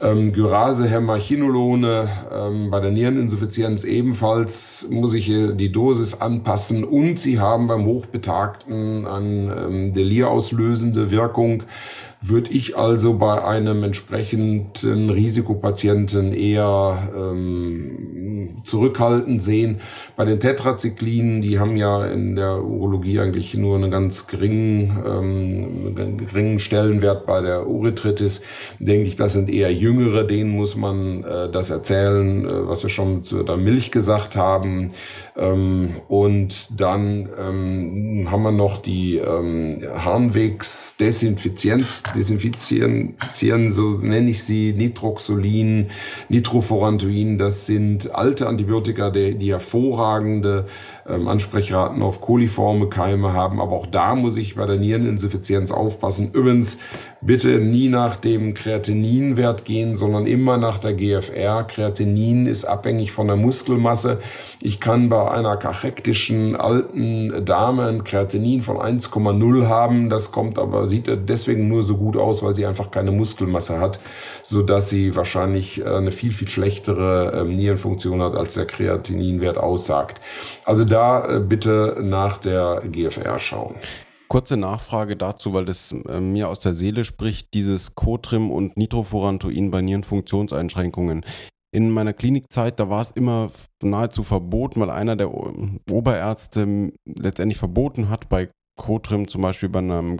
[0.00, 7.40] Ähm, Gyrase, Hämachinolone, ähm, bei der Niereninsuffizienz ebenfalls muss ich die Dosis anpassen und sie
[7.40, 11.64] haben beim Hochbetagten eine ähm, delirauslösende Wirkung
[12.20, 19.80] würde ich also bei einem entsprechenden Risikopatienten eher ähm, zurückhaltend sehen.
[20.16, 26.16] Bei den Tetrazyklinen, die haben ja in der Urologie eigentlich nur einen ganz geringen, ähm,
[26.18, 28.42] geringen Stellenwert bei der Urethritis,
[28.80, 32.90] denke ich, das sind eher jüngere, denen muss man äh, das erzählen, äh, was wir
[32.90, 34.90] schon zu der Milch gesagt haben.
[35.38, 43.14] Ähm, und dann ähm, haben wir noch die ähm, Harnwegsdesinfizienz, desinfizieren,
[43.70, 45.90] so nenne ich sie, Nitroxolin,
[46.28, 50.66] Nitroforantoin, das sind alte Antibiotika, die, die hervorragende
[51.08, 53.60] ähm, Ansprechraten auf koliforme Keime haben.
[53.60, 56.30] Aber auch da muss ich bei der Niereninsuffizienz aufpassen.
[56.32, 56.78] Übrigens,
[57.20, 61.64] bitte nie nach dem Kreatininwert gehen, sondern immer nach der GFR.
[61.64, 64.20] Kreatinin ist abhängig von der Muskelmasse.
[64.60, 70.10] Ich kann bei einer kachektischen alten Dame ein Kreatinin von 1,0 haben.
[70.10, 73.98] Das kommt aber, sieht deswegen nur so gut aus, weil sie einfach keine Muskelmasse hat,
[74.42, 80.20] sodass sie wahrscheinlich äh, eine viel, viel schlechtere ähm, Nierenfunktion hat, als der Kreatininwert aussagt.
[80.64, 83.74] Also da äh, bitte nach der GFR schauen.
[84.28, 89.70] Kurze Nachfrage dazu, weil das äh, mir aus der Seele spricht, dieses Cotrim und Nitrofurantoin
[89.70, 91.24] bei Nierenfunktionseinschränkungen.
[91.74, 93.50] In meiner Klinikzeit, da war es immer
[93.82, 95.30] nahezu verboten, weil einer der
[95.90, 100.18] Oberärzte letztendlich verboten hat, bei Cotrim zum Beispiel bei einem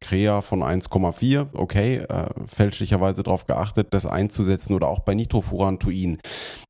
[0.00, 6.18] Krea von 1,4, okay, äh, fälschlicherweise darauf geachtet, das einzusetzen oder auch bei Nitrofurantoin.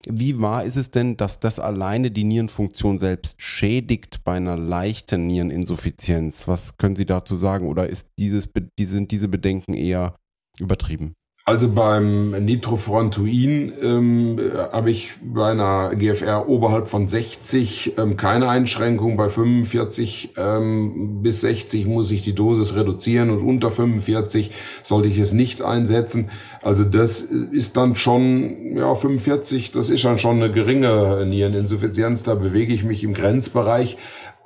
[0.09, 5.27] Wie wahr ist es denn, dass das alleine die Nierenfunktion selbst schädigt bei einer leichten
[5.27, 6.47] Niereninsuffizienz?
[6.49, 8.49] Was können Sie dazu sagen oder ist dieses,
[8.79, 10.15] sind diese Bedenken eher
[10.59, 11.15] übertrieben?
[11.49, 14.41] Also beim Nitrofurantoin ähm,
[14.73, 19.17] habe ich bei einer GFR oberhalb von 60 ähm, keine Einschränkung.
[19.17, 24.51] Bei 45 ähm, bis 60 muss ich die Dosis reduzieren und unter 45
[24.83, 26.31] sollte ich es nicht einsetzen.
[26.63, 32.25] Also das ist dann schon, ja, 45, das ist dann schon eine geringe Niereninsuffizienz.
[32.25, 33.99] Da bewege ich mich im Grenzbereich.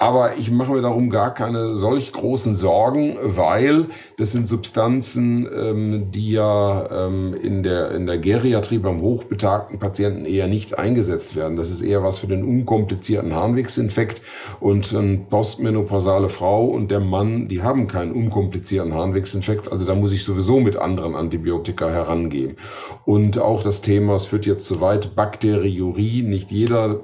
[0.03, 6.11] Aber ich mache mir darum gar keine solch großen Sorgen, weil das sind Substanzen, ähm,
[6.11, 11.59] die ja ähm, in, der, in der Geriatrie beim hochbetagten Patienten eher nicht eingesetzt werden.
[11.59, 14.23] Das ist eher was für den unkomplizierten Harnwegsinfekt.
[14.59, 19.71] Und eine postmenopausale Frau und der Mann, die haben keinen unkomplizierten Harnwegsinfekt.
[19.71, 22.57] Also da muss ich sowieso mit anderen Antibiotika herangehen.
[23.05, 26.23] Und auch das Thema, es führt jetzt zu weit, Bakteriurie.
[26.23, 27.01] Nicht jeder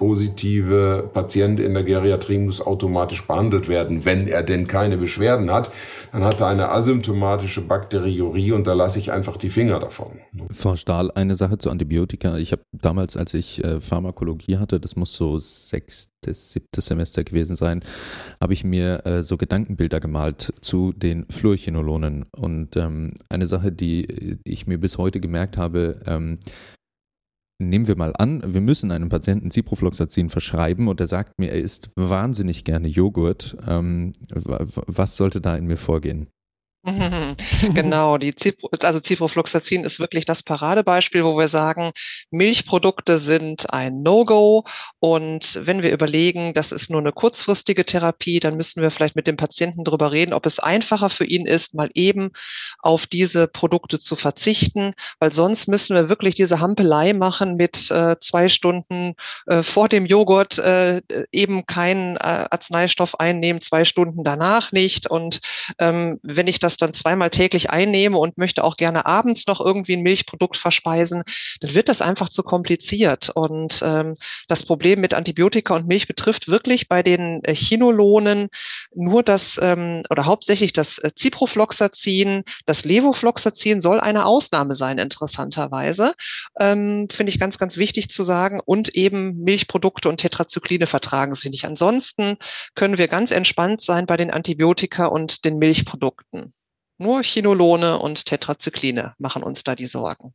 [0.00, 5.70] Nitrit-positive Patient in der Geriatrie muss automatisch behandelt werden, wenn er denn keine Beschwerden hat.
[6.12, 10.18] Dann hat er eine asymptomatische Bakteriurie und da lasse ich einfach die Finger davon.
[10.50, 12.36] Frau Stahl, eine Sache zu Antibiotika.
[12.38, 17.54] Ich habe damals, als ich äh, Pharmakologie hatte, das muss so sechstes, siebtes Semester gewesen
[17.54, 17.84] sein,
[18.40, 22.26] habe ich mir äh, so Gedankenbilder gemalt zu den Fluorchinolonen.
[22.36, 26.38] Und ähm, eine Sache, die ich mir bis heute gemerkt habe, ähm,
[27.60, 31.60] nehmen wir mal an, wir müssen einem Patienten Ciprofloxacin verschreiben und er sagt mir, er
[31.60, 33.56] isst wahnsinnig gerne Joghurt.
[33.66, 36.28] Ähm, was sollte da in mir vorgehen?
[37.74, 41.92] genau, die Cipro, also Ciprofloxacin ist wirklich das Paradebeispiel, wo wir sagen,
[42.30, 44.64] Milchprodukte sind ein No-Go.
[44.98, 49.26] Und wenn wir überlegen, das ist nur eine kurzfristige Therapie, dann müssen wir vielleicht mit
[49.26, 52.30] dem Patienten darüber reden, ob es einfacher für ihn ist, mal eben
[52.78, 58.16] auf diese Produkte zu verzichten, weil sonst müssen wir wirklich diese Hampelei machen mit äh,
[58.20, 59.16] zwei Stunden
[59.46, 65.10] äh, vor dem Joghurt äh, eben keinen äh, Arzneistoff einnehmen, zwei Stunden danach nicht.
[65.10, 65.40] Und
[65.78, 69.60] ähm, wenn ich das das dann zweimal täglich einnehme und möchte auch gerne abends noch
[69.60, 71.24] irgendwie ein Milchprodukt verspeisen,
[71.60, 73.30] dann wird das einfach zu kompliziert.
[73.34, 74.16] Und ähm,
[74.46, 78.48] das Problem mit Antibiotika und Milch betrifft wirklich bei den äh, Chinolonen
[78.94, 82.44] nur das ähm, oder hauptsächlich das äh, Ciprofloxacin.
[82.66, 86.14] Das Levofloxacin soll eine Ausnahme sein, interessanterweise.
[86.58, 88.60] Ähm, Finde ich ganz, ganz wichtig zu sagen.
[88.64, 91.64] Und eben Milchprodukte und Tetrazykline vertragen sie nicht.
[91.64, 92.36] Ansonsten
[92.74, 96.54] können wir ganz entspannt sein bei den Antibiotika und den Milchprodukten.
[97.02, 100.34] Nur Chinolone und Tetrazykline machen uns da die Sorgen.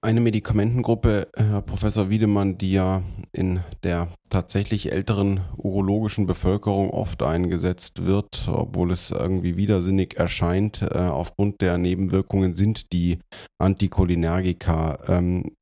[0.00, 8.04] Eine Medikamentengruppe, Herr Professor Wiedemann, die ja in der tatsächlich älteren urologischen Bevölkerung oft eingesetzt
[8.04, 13.18] wird, obwohl es irgendwie widersinnig erscheint, äh, aufgrund der Nebenwirkungen sind die
[13.58, 15.00] Anticholinergika.
[15.08, 15.56] Ähm,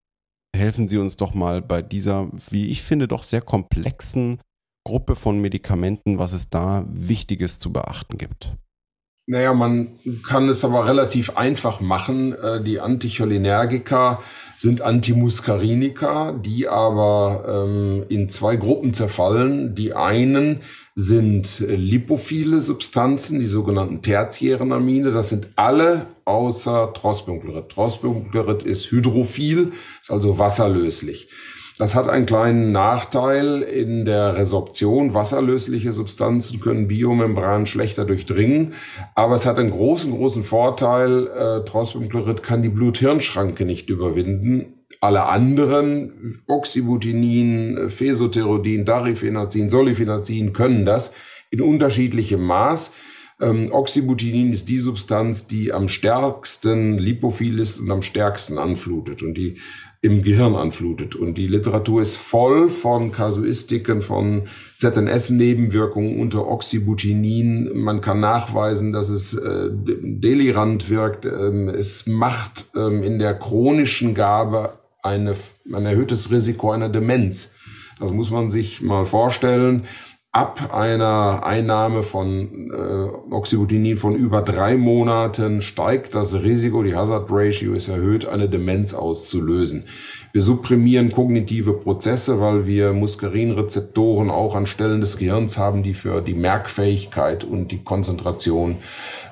[0.55, 4.43] helfen Sie uns doch mal bei dieser, wie ich finde, doch sehr komplexen
[4.87, 8.55] Gruppe von Medikamenten, was es da Wichtiges zu beachten gibt.
[9.31, 12.33] Naja, man kann es aber relativ einfach machen.
[12.33, 14.25] Äh, die Anticholinergika
[14.57, 19.77] sind Antimuscarinika, die aber ähm, in zwei Gruppen zerfallen.
[19.77, 20.63] Die einen
[20.97, 25.13] sind äh, lipophile Substanzen, die sogenannten tertiären Amine.
[25.13, 27.69] Das sind alle außer Trosbünglerit.
[27.69, 31.29] Trosbünglerit ist hydrophil, ist also wasserlöslich.
[31.81, 35.15] Das hat einen kleinen Nachteil in der Resorption.
[35.15, 38.75] Wasserlösliche Substanzen können Biomembran schlechter durchdringen,
[39.15, 41.29] aber es hat einen großen, großen Vorteil.
[41.29, 44.75] Äh, Trospiumchlorid kann die Blut-Hirn-Schranke nicht überwinden.
[45.01, 51.15] Alle anderen, Oxybutinin, Fesoterodin, Darifenazin, Solifenazin, können das
[51.49, 52.93] in unterschiedlichem Maß.
[53.41, 59.23] Ähm, Oxybutinin ist die Substanz, die am stärksten lipophil ist und am stärksten anflutet.
[59.23, 59.57] Und die
[60.03, 61.15] im Gehirn anflutet.
[61.15, 64.49] Und die Literatur ist voll von Kasuistiken, von
[64.79, 67.71] ZNS-Nebenwirkungen unter Oxybutinin.
[67.75, 71.27] Man kann nachweisen, dass es äh, delirant wirkt.
[71.27, 75.35] Ähm, es macht ähm, in der chronischen Gabe eine,
[75.73, 77.53] ein erhöhtes Risiko einer Demenz.
[77.99, 79.85] Das muss man sich mal vorstellen
[80.33, 87.27] ab einer Einnahme von äh, Oxybutinin von über drei Monaten steigt das Risiko, die Hazard
[87.31, 89.87] Ratio ist erhöht, eine Demenz auszulösen.
[90.33, 96.21] Wir supprimieren kognitive Prozesse, weil wir Muskarinrezeptoren auch an Stellen des Gehirns haben, die für
[96.21, 98.77] die Merkfähigkeit und die Konzentration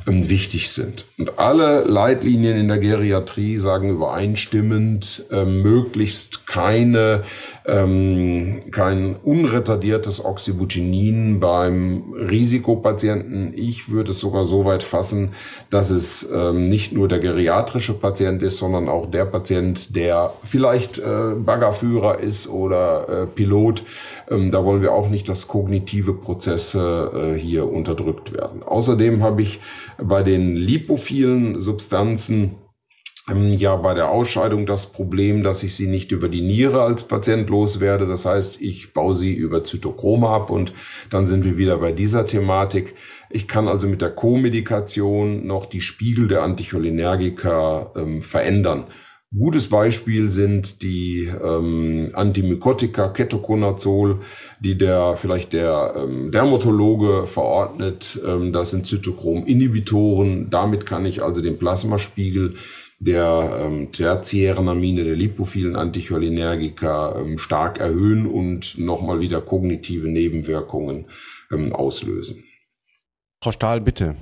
[0.08, 1.04] wichtig sind.
[1.18, 7.24] Und alle Leitlinien in der Geriatrie sagen übereinstimmend, äh, möglichst keine
[7.68, 13.52] ähm, kein unretardiertes Oxybutinin beim Risikopatienten.
[13.54, 15.34] Ich würde es sogar so weit fassen,
[15.68, 20.98] dass es ähm, nicht nur der geriatrische Patient ist, sondern auch der Patient, der vielleicht
[20.98, 23.84] äh, Baggerführer ist oder äh, Pilot.
[24.30, 28.62] Ähm, da wollen wir auch nicht, dass kognitive Prozesse äh, hier unterdrückt werden.
[28.62, 29.60] Außerdem habe ich
[30.02, 32.56] bei den lipophilen Substanzen
[33.28, 37.02] ähm, ja bei der Ausscheidung das Problem, dass ich sie nicht über die Niere als
[37.02, 38.06] Patient loswerde.
[38.06, 40.72] Das heißt, ich baue sie über Zytochrome ab und
[41.10, 42.94] dann sind wir wieder bei dieser Thematik.
[43.30, 48.86] Ich kann also mit der Co-Medikation noch die Spiegel der Anticholinergika ähm, verändern.
[49.36, 54.22] Gutes Beispiel sind die ähm, Antimykotika Ketoconazol,
[54.60, 58.18] die der vielleicht der ähm, Dermatologe verordnet.
[58.26, 60.48] Ähm, das sind Zytochrom-Inhibitoren.
[60.48, 62.54] Damit kann ich also den Plasmaspiegel
[63.00, 71.04] der ähm, tertiären Amine, der lipophilen Anticholinergika ähm, stark erhöhen und nochmal wieder kognitive Nebenwirkungen
[71.52, 72.44] ähm, auslösen.
[73.42, 74.16] Frau Stahl, bitte.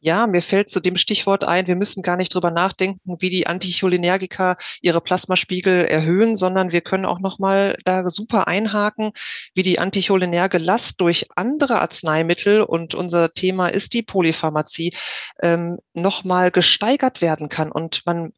[0.00, 3.46] Ja, mir fällt zu dem Stichwort ein, wir müssen gar nicht drüber nachdenken, wie die
[3.46, 9.12] Anticholinergika ihre Plasmaspiegel erhöhen, sondern wir können auch nochmal da super einhaken,
[9.54, 14.94] wie die anticholinerge Last durch andere Arzneimittel und unser Thema ist die Polypharmazie
[15.42, 17.72] ähm, nochmal gesteigert werden kann.
[17.72, 18.32] Und man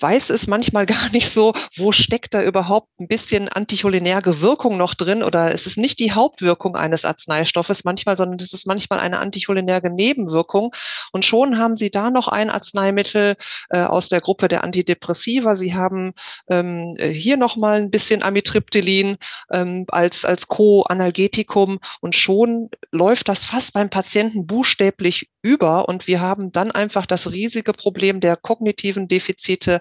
[0.00, 4.94] weiß es manchmal gar nicht so, wo steckt da überhaupt ein bisschen anticholinerge Wirkung noch
[4.94, 9.18] drin oder ist es nicht die Hauptwirkung eines Arzneistoffes manchmal, sondern es ist manchmal eine
[9.18, 10.74] anticholinerge Nebenwirkung.
[11.12, 13.36] Und schon haben Sie da noch ein Arzneimittel
[13.70, 15.54] äh, aus der Gruppe der Antidepressiva.
[15.54, 16.12] Sie haben
[16.48, 19.16] ähm, hier noch mal ein bisschen Amitriptylin
[19.50, 26.20] ähm, als, als Co-Analgetikum und schon läuft das fast beim Patienten buchstäblich über und wir
[26.20, 29.75] haben dann einfach das riesige Problem der kognitiven Defizite.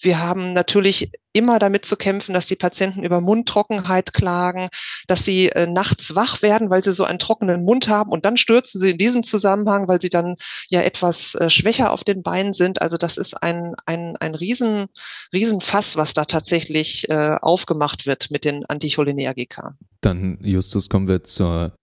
[0.00, 4.68] Wir haben natürlich immer damit zu kämpfen, dass die Patienten über Mundtrockenheit klagen,
[5.06, 8.38] dass sie äh, nachts wach werden, weil sie so einen trockenen Mund haben und dann
[8.38, 10.36] stürzen sie in diesem Zusammenhang, weil sie dann
[10.68, 12.80] ja etwas äh, schwächer auf den Beinen sind.
[12.80, 14.86] Also das ist ein, ein, ein riesen,
[15.32, 19.76] riesen Fass, was da tatsächlich äh, aufgemacht wird mit den Anticholinergika.
[20.00, 21.76] Dann, Justus, kommen wir zur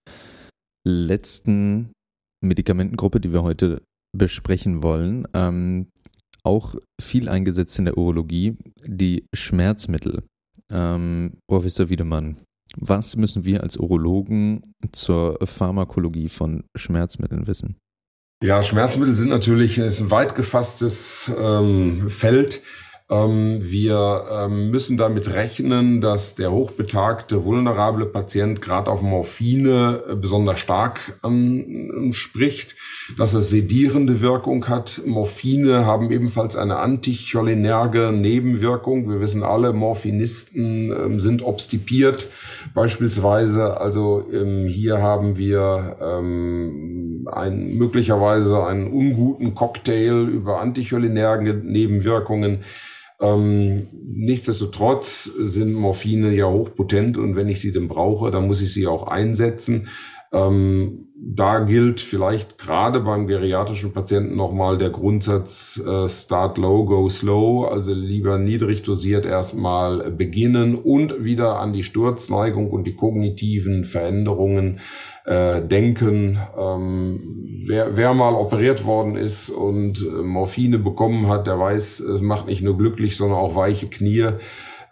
[0.84, 1.92] letzten
[2.40, 3.82] Medikamentengruppe, die wir heute
[4.16, 5.26] besprechen wollen.
[5.34, 5.88] Ähm,
[6.44, 10.22] auch viel eingesetzt in der Urologie, die Schmerzmittel.
[10.70, 12.36] Ähm, Professor Wiedemann,
[12.76, 17.76] was müssen wir als Urologen zur Pharmakologie von Schmerzmitteln wissen?
[18.42, 22.62] Ja, Schmerzmittel sind natürlich ein weit gefasstes ähm, Feld.
[23.14, 30.14] Ähm, wir ähm, müssen damit rechnen, dass der hochbetagte, vulnerable Patient gerade auf Morphine äh,
[30.16, 32.76] besonders stark ähm, spricht,
[33.16, 35.02] dass es sedierende Wirkung hat.
[35.06, 39.08] Morphine haben ebenfalls eine anticholinerge Nebenwirkung.
[39.08, 42.30] Wir wissen alle, Morphinisten sind obstipiert
[42.72, 43.78] beispielsweise.
[43.78, 44.26] Also
[44.66, 52.64] hier haben wir ein, möglicherweise einen unguten Cocktail über anticholinerge Nebenwirkungen.
[53.24, 58.72] Ähm, nichtsdestotrotz sind Morphine ja hochpotent und wenn ich sie denn brauche, dann muss ich
[58.74, 59.88] sie auch einsetzen.
[60.30, 67.08] Ähm, da gilt vielleicht gerade beim geriatrischen Patienten nochmal der Grundsatz äh, Start low, go
[67.08, 73.84] slow, also lieber niedrig dosiert erstmal beginnen und wieder an die Sturzneigung und die kognitiven
[73.84, 74.80] Veränderungen
[75.24, 76.38] äh, denken.
[76.56, 82.20] Ähm, wer, wer mal operiert worden ist und äh, Morphine bekommen hat, der weiß, es
[82.20, 84.30] macht nicht nur glücklich, sondern auch weiche Knie.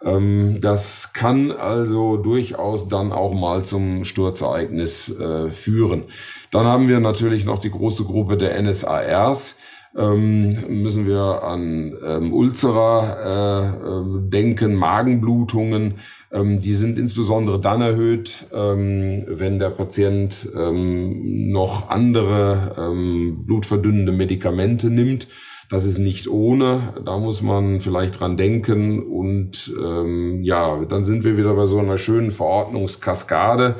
[0.03, 6.05] Ähm, das kann also durchaus dann auch mal zum Sturzereignis äh, führen.
[6.51, 9.57] Dann haben wir natürlich noch die große Gruppe der NSARs
[9.95, 15.95] ähm, müssen wir an ähm, Ulzera äh, äh, denken, Magenblutungen.
[16.31, 24.11] Ähm, die sind insbesondere dann erhöht, ähm, wenn der Patient ähm, noch andere ähm, blutverdünnende
[24.11, 25.27] Medikamente nimmt.
[25.69, 29.01] Das ist nicht ohne, da muss man vielleicht dran denken.
[29.01, 33.77] Und ähm, ja, dann sind wir wieder bei so einer schönen Verordnungskaskade.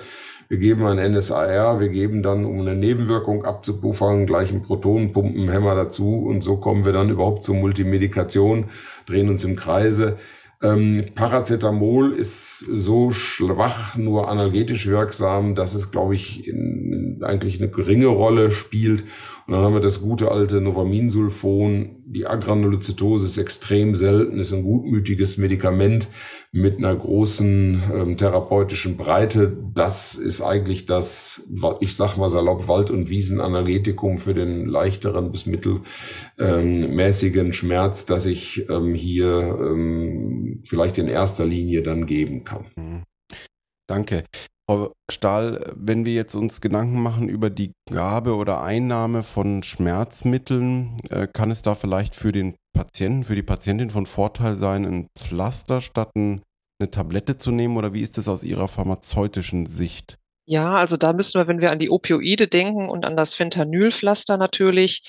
[0.50, 6.26] Wir geben ein NSAR, wir geben dann, um eine Nebenwirkung abzupuffern, gleich einen Protonenpumpenhämmer dazu
[6.26, 8.66] und so kommen wir dann überhaupt zur Multimedikation,
[9.06, 10.18] drehen uns im Kreise.
[10.62, 17.70] Ähm, Paracetamol ist so schwach, nur analgetisch wirksam, dass es, glaube ich, in eigentlich eine
[17.70, 19.04] geringe Rolle spielt.
[19.46, 24.64] Und dann haben wir das gute alte Novaminsulfon, die Agranulozytose ist extrem selten, ist ein
[24.64, 26.08] gutmütiges Medikament
[26.52, 29.58] mit einer großen ähm, therapeutischen Breite.
[29.74, 31.44] Das ist eigentlich das,
[31.82, 38.26] ich sag mal salopp, Wald- und Wiesenanalgetikum für den leichteren bis mittelmäßigen ähm, Schmerz, das
[38.26, 42.66] ich ähm, hier ähm, vielleicht in erster Linie dann geben kann.
[42.78, 43.04] Mhm.
[43.88, 44.24] Danke.
[44.70, 50.98] Frau Stahl, wenn wir jetzt uns Gedanken machen über die Gabe oder Einnahme von Schmerzmitteln,
[51.10, 55.08] äh, kann es da vielleicht für den Patienten, für die Patientin von Vorteil sein, ein
[55.18, 56.42] Pflaster statt eine
[56.92, 57.76] Tablette zu nehmen?
[57.78, 60.18] Oder wie ist es aus Ihrer pharmazeutischen Sicht?
[60.46, 64.38] Ja, also da müssen wir, wenn wir an die Opioide denken und an das Fentanylpflaster
[64.38, 65.04] natürlich,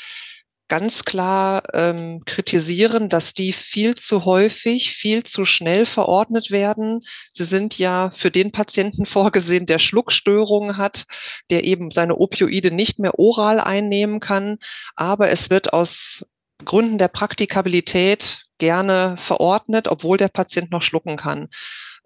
[0.69, 7.03] ganz klar ähm, kritisieren, dass die viel zu häufig, viel zu schnell verordnet werden.
[7.33, 11.05] Sie sind ja für den Patienten vorgesehen, der Schluckstörungen hat,
[11.51, 14.59] der eben seine Opioide nicht mehr oral einnehmen kann.
[14.97, 16.25] Aber es wird aus
[16.65, 21.49] Gründen der Praktikabilität gerne verordnet, obwohl der Patient noch schlucken kann.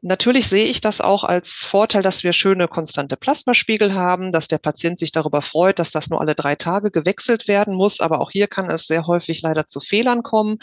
[0.00, 4.58] Natürlich sehe ich das auch als Vorteil, dass wir schöne konstante Plasmaspiegel haben, dass der
[4.58, 7.98] Patient sich darüber freut, dass das nur alle drei Tage gewechselt werden muss.
[7.98, 10.58] Aber auch hier kann es sehr häufig leider zu Fehlern kommen.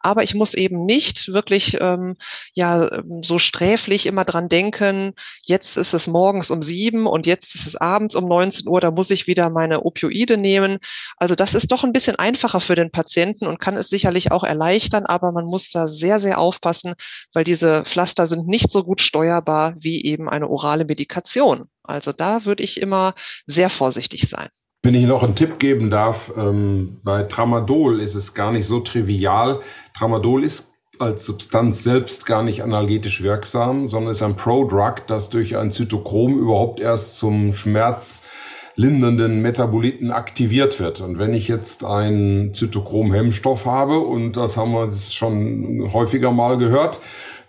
[0.00, 2.16] Aber ich muss eben nicht wirklich ähm,
[2.54, 2.88] ja
[3.20, 5.12] so sträflich immer dran denken,
[5.42, 8.90] jetzt ist es morgens um sieben und jetzt ist es abends um 19 Uhr, da
[8.90, 10.78] muss ich wieder meine Opioide nehmen.
[11.18, 14.44] Also das ist doch ein bisschen einfacher für den Patienten und kann es sicherlich auch
[14.44, 16.94] erleichtern, aber man muss da sehr, sehr aufpassen,
[17.34, 21.66] weil diese Pflaster sind nicht so so gut steuerbar wie eben eine orale Medikation.
[21.82, 23.14] Also da würde ich immer
[23.46, 24.48] sehr vorsichtig sein.
[24.84, 28.78] Wenn ich noch einen Tipp geben darf, ähm, bei Tramadol ist es gar nicht so
[28.78, 29.60] trivial.
[29.96, 30.70] Tramadol ist
[31.00, 36.38] als Substanz selbst gar nicht analgetisch wirksam, sondern ist ein Prodrug, das durch ein Zytochrom
[36.38, 41.00] überhaupt erst zum schmerzlindernden Metaboliten aktiviert wird.
[41.00, 47.00] Und wenn ich jetzt einen Zytochrom-Hemmstoff habe, und das haben wir schon häufiger mal gehört,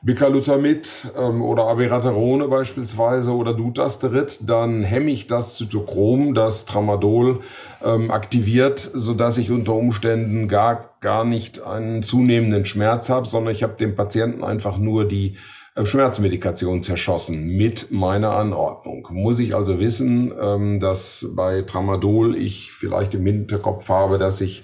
[0.01, 7.41] Bicalutamid ähm, oder Abiraterone beispielsweise oder Dutasterid, dann hemme ich das Zytochrom, das Tramadol
[7.83, 13.61] ähm, aktiviert, sodass ich unter Umständen gar, gar nicht einen zunehmenden Schmerz habe, sondern ich
[13.61, 15.35] habe dem Patienten einfach nur die
[15.75, 19.05] äh, Schmerzmedikation zerschossen mit meiner Anordnung.
[19.11, 24.63] Muss ich also wissen, ähm, dass bei Tramadol ich vielleicht im Hinterkopf habe, dass ich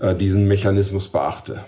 [0.00, 1.64] äh, diesen Mechanismus beachte.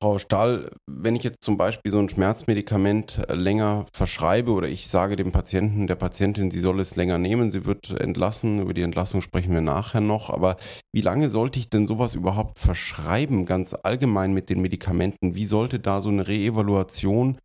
[0.00, 4.86] Frau Stahl, wenn ich jetzt zum Beispiel so ein Schmerzmedikament äh, länger verschreibe oder ich
[4.86, 8.82] sage dem Patienten, der Patientin, sie soll es länger nehmen, sie wird entlassen, über die
[8.82, 10.56] Entlassung sprechen wir nachher noch, aber
[10.94, 15.34] wie lange sollte ich denn sowas überhaupt verschreiben, ganz allgemein mit den Medikamenten?
[15.34, 17.38] Wie sollte da so eine Reevaluation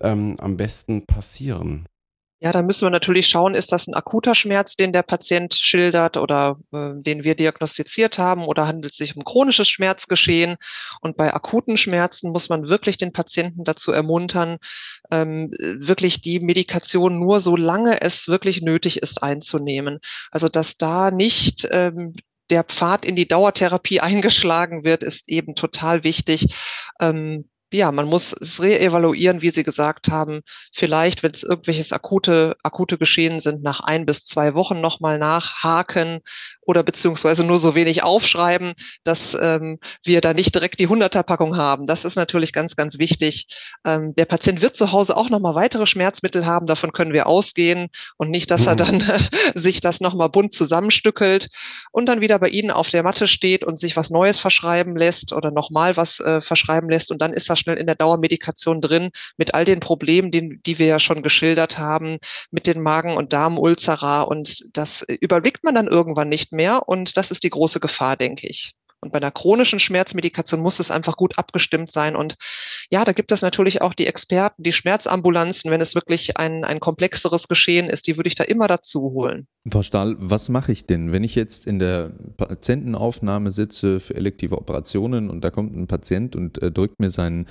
[0.00, 1.88] ähm, am besten passieren?
[2.40, 6.16] Ja, da müssen wir natürlich schauen, ist das ein akuter Schmerz, den der Patient schildert
[6.16, 10.56] oder äh, den wir diagnostiziert haben oder handelt es sich um chronisches Schmerzgeschehen?
[11.00, 14.58] Und bei akuten Schmerzen muss man wirklich den Patienten dazu ermuntern,
[15.10, 19.98] ähm, wirklich die Medikation nur so lange es wirklich nötig ist einzunehmen.
[20.30, 22.14] Also dass da nicht ähm,
[22.50, 26.54] der Pfad in die Dauertherapie eingeschlagen wird, ist eben total wichtig.
[27.00, 30.40] Ähm, ja, man muss es reevaluieren, wie Sie gesagt haben.
[30.72, 36.20] Vielleicht, wenn es irgendwelches akute, akute Geschehen sind, nach ein bis zwei Wochen nochmal nachhaken
[36.68, 41.86] oder beziehungsweise nur so wenig aufschreiben, dass ähm, wir da nicht direkt die Hunderterpackung haben.
[41.86, 43.46] Das ist natürlich ganz, ganz wichtig.
[43.86, 47.88] Ähm, der Patient wird zu Hause auch nochmal weitere Schmerzmittel haben, davon können wir ausgehen
[48.18, 48.68] und nicht, dass mhm.
[48.68, 49.18] er dann äh,
[49.58, 51.48] sich das nochmal bunt zusammenstückelt
[51.90, 55.32] und dann wieder bei Ihnen auf der Matte steht und sich was Neues verschreiben lässt
[55.32, 59.10] oder nochmal was äh, verschreiben lässt und dann ist er schnell in der Dauermedikation drin
[59.36, 62.18] mit all den Problemen, die, die wir ja schon geschildert haben,
[62.50, 67.30] mit den Magen- und Darmulzera und das überblickt man dann irgendwann nicht mehr und das
[67.30, 68.72] ist die große Gefahr, denke ich.
[69.00, 72.16] Und bei einer chronischen Schmerzmedikation muss es einfach gut abgestimmt sein.
[72.16, 72.34] Und
[72.90, 76.80] ja, da gibt es natürlich auch die Experten, die Schmerzambulanzen, wenn es wirklich ein, ein
[76.80, 79.46] komplexeres Geschehen ist, die würde ich da immer dazu holen.
[79.70, 84.58] Frau Stahl, was mache ich denn, wenn ich jetzt in der Patientenaufnahme sitze für elektive
[84.58, 87.46] Operationen und da kommt ein Patient und äh, drückt mir seinen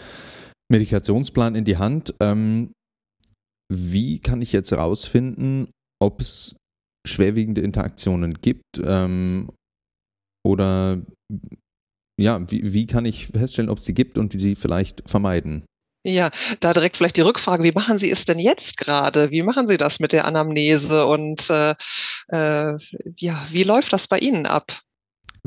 [0.70, 2.14] Medikationsplan in die Hand?
[2.20, 2.74] Ähm,
[3.72, 5.70] wie kann ich jetzt herausfinden,
[6.02, 6.56] ob es
[7.06, 9.50] schwerwiegende Interaktionen gibt ähm,
[10.44, 11.02] oder
[12.20, 15.66] ja, wie, wie kann ich feststellen, ob es sie gibt und wie sie vielleicht vermeiden?
[16.04, 16.32] Ja,
[16.62, 19.30] da direkt vielleicht die Rückfrage, wie machen Sie es denn jetzt gerade?
[19.30, 21.76] Wie machen Sie das mit der Anamnese und äh,
[22.30, 22.78] äh,
[23.18, 24.80] ja, wie läuft das bei Ihnen ab?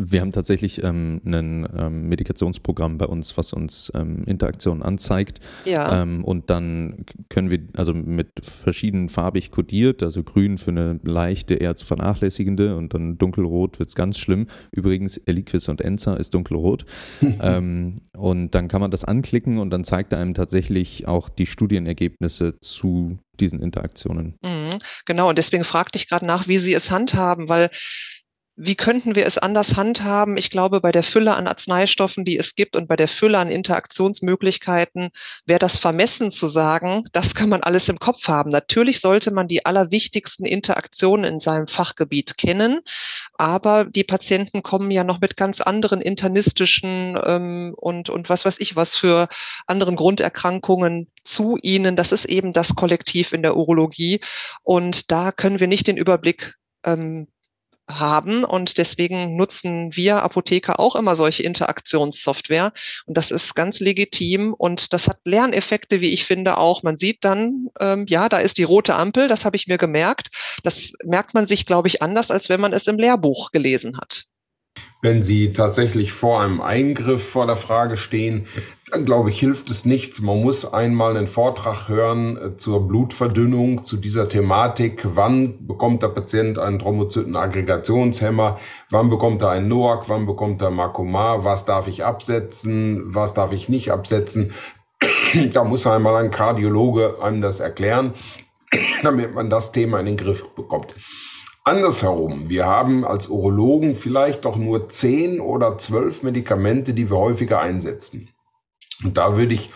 [0.03, 5.41] Wir haben tatsächlich ähm, ein ähm, Medikationsprogramm bei uns, was uns ähm, Interaktionen anzeigt.
[5.65, 6.03] Ja.
[6.03, 11.55] Ähm, und dann können wir, also mit verschieden farbig kodiert, also grün für eine leichte,
[11.55, 14.47] eher zu vernachlässigende und dann dunkelrot wird es ganz schlimm.
[14.73, 16.85] Übrigens, Eliquis und Enza ist dunkelrot.
[17.43, 21.47] ähm, und dann kann man das anklicken und dann zeigt er einem tatsächlich auch die
[21.47, 24.39] Studienergebnisse zu diesen Interaktionen.
[24.43, 27.71] Mhm, genau, und deswegen fragte ich gerade nach, wie Sie es handhaben, weil
[28.63, 30.37] wie könnten wir es anders handhaben?
[30.37, 33.49] Ich glaube, bei der Fülle an Arzneistoffen, die es gibt und bei der Fülle an
[33.49, 35.13] Interaktionsmöglichkeiten
[35.47, 38.51] wäre das vermessen zu sagen, das kann man alles im Kopf haben.
[38.51, 42.81] Natürlich sollte man die allerwichtigsten Interaktionen in seinem Fachgebiet kennen,
[43.39, 48.61] aber die Patienten kommen ja noch mit ganz anderen internistischen ähm, und, und was weiß
[48.61, 49.29] ich was für
[49.67, 51.97] anderen Grunderkrankungen zu ihnen.
[51.97, 54.21] Das ist eben das Kollektiv in der Urologie
[54.63, 57.27] und da können wir nicht den Überblick ähm,
[57.99, 62.73] haben und deswegen nutzen wir Apotheker auch immer solche Interaktionssoftware
[63.07, 66.83] und das ist ganz legitim und das hat Lerneffekte, wie ich finde auch.
[66.83, 70.29] Man sieht dann, ähm, ja, da ist die rote Ampel, das habe ich mir gemerkt.
[70.63, 74.27] Das merkt man sich, glaube ich, anders, als wenn man es im Lehrbuch gelesen hat.
[75.03, 78.47] Wenn Sie tatsächlich vor einem Eingriff vor der Frage stehen,
[78.91, 80.21] dann glaube ich, hilft es nichts.
[80.21, 85.03] Man muss einmal einen Vortrag hören äh, zur Blutverdünnung, zu dieser Thematik.
[85.05, 88.59] Wann bekommt der Patient einen Thrombozytenaggregationshemmer?
[88.91, 90.11] Wann bekommt er einen NOAC?
[90.11, 91.45] Wann bekommt er Makoma?
[91.45, 93.15] Was darf ich absetzen?
[93.15, 94.53] Was darf ich nicht absetzen?
[95.55, 98.13] da muss einmal ein Kardiologe einem das erklären,
[99.03, 100.95] damit man das Thema in den Griff bekommt.
[101.71, 107.61] Andersherum, wir haben als Urologen vielleicht doch nur zehn oder zwölf Medikamente, die wir häufiger
[107.61, 108.29] einsetzen.
[109.05, 109.71] Und da würde ich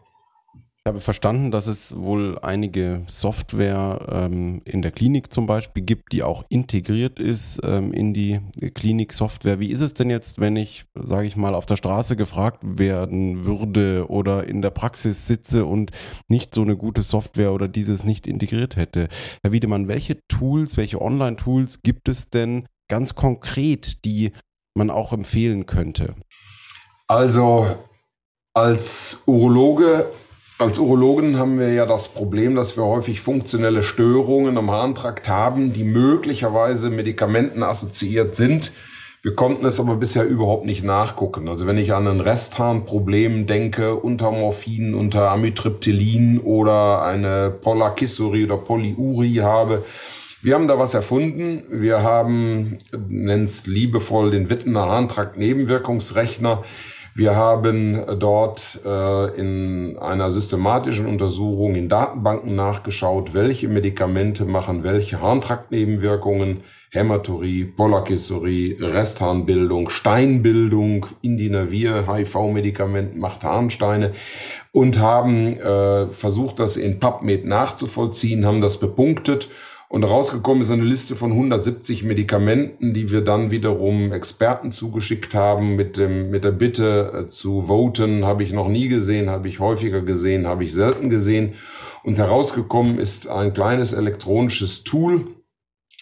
[0.88, 6.13] Ich habe verstanden, dass es wohl einige Software ähm, in der Klinik zum Beispiel gibt,
[6.13, 8.39] die auch integriert ist ähm, in die
[8.73, 9.59] Klinik-Software.
[9.59, 13.43] Wie ist es denn jetzt, wenn ich, sage ich mal, auf der Straße gefragt werden
[13.43, 15.91] würde oder in der Praxis sitze und
[16.29, 19.09] nicht so eine gute Software oder dieses nicht integriert hätte?
[19.43, 24.31] Herr Wiedemann, welche Tools, welche Online-Tools gibt es denn ganz konkret, die
[24.73, 26.15] man auch empfehlen könnte?
[27.07, 27.75] Also
[28.53, 30.09] als Urologe
[30.60, 35.72] als Urologen haben wir ja das Problem, dass wir häufig funktionelle Störungen am Harntrakt haben,
[35.72, 38.72] die möglicherweise Medikamenten assoziiert sind.
[39.22, 41.47] Wir konnten es aber bisher überhaupt nicht nachgucken.
[41.47, 48.58] Also wenn ich an ein Restharnproblem denke, unter Morphin, unter Amitriptylin oder eine Polakissurie oder
[48.58, 49.86] Polyurie habe,
[50.41, 51.64] wir haben da was erfunden.
[51.70, 52.78] Wir haben,
[53.10, 56.64] nennen es liebevoll, den Wittener Harntrakt-Nebenwirkungsrechner.
[57.18, 65.20] Wir haben dort äh, in einer systematischen Untersuchung in Datenbanken nachgeschaut, welche Medikamente machen welche
[65.20, 66.61] Harntraktnebenwirkungen,
[66.91, 74.13] Hämaturie, Polakissurie, Restharnbildung, Steinbildung, Indinavir, HIV-Medikament macht Harnsteine
[74.72, 79.49] und haben äh, versucht, das in PubMed nachzuvollziehen, haben das bepunktet
[79.89, 85.77] und rausgekommen ist eine Liste von 170 Medikamenten, die wir dann wiederum Experten zugeschickt haben
[85.77, 88.25] mit, dem, mit der Bitte äh, zu voten.
[88.25, 91.53] Habe ich noch nie gesehen, habe ich häufiger gesehen, habe ich selten gesehen.
[92.03, 95.27] Und herausgekommen ist ein kleines elektronisches Tool.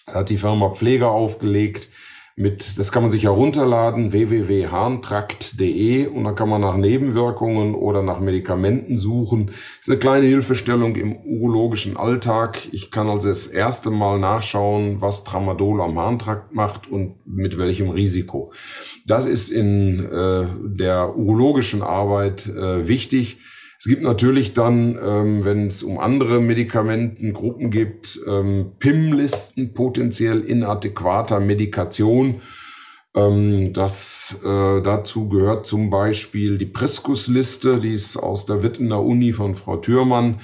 [0.07, 1.89] Das hat die Firma Pfleger aufgelegt
[2.37, 8.19] mit, das kann man sich herunterladen, www.harntrakt.de und dann kann man nach Nebenwirkungen oder nach
[8.19, 9.47] Medikamenten suchen.
[9.47, 12.67] Das ist eine kleine Hilfestellung im urologischen Alltag.
[12.73, 17.89] Ich kann also das erste Mal nachschauen, was Tramadol am Harntrakt macht und mit welchem
[17.89, 18.51] Risiko.
[19.07, 23.37] Das ist in äh, der urologischen Arbeit äh, wichtig.
[23.85, 31.39] Es gibt natürlich dann, ähm, wenn es um andere Medikamentengruppen gibt, ähm, PIM-Listen potenziell inadäquater
[31.39, 32.41] Medikation.
[33.13, 39.33] Ähm, das, äh, dazu gehört zum Beispiel die Priskus-Liste, die ist aus der Wittener Uni
[39.33, 40.39] von Frau Thürmann.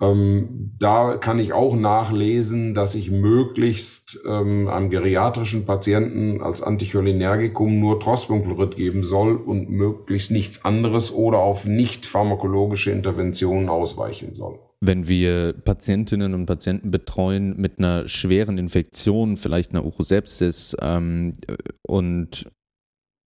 [0.00, 7.80] Ähm, da kann ich auch nachlesen, dass ich möglichst ähm, einem geriatrischen Patienten als Anticholinergikum
[7.80, 14.58] nur Trospiumchlorid geben soll und möglichst nichts anderes oder auf nicht pharmakologische Interventionen ausweichen soll.
[14.82, 21.38] Wenn wir Patientinnen und Patienten betreuen mit einer schweren Infektion, vielleicht einer Urosepsis ähm,
[21.86, 22.46] und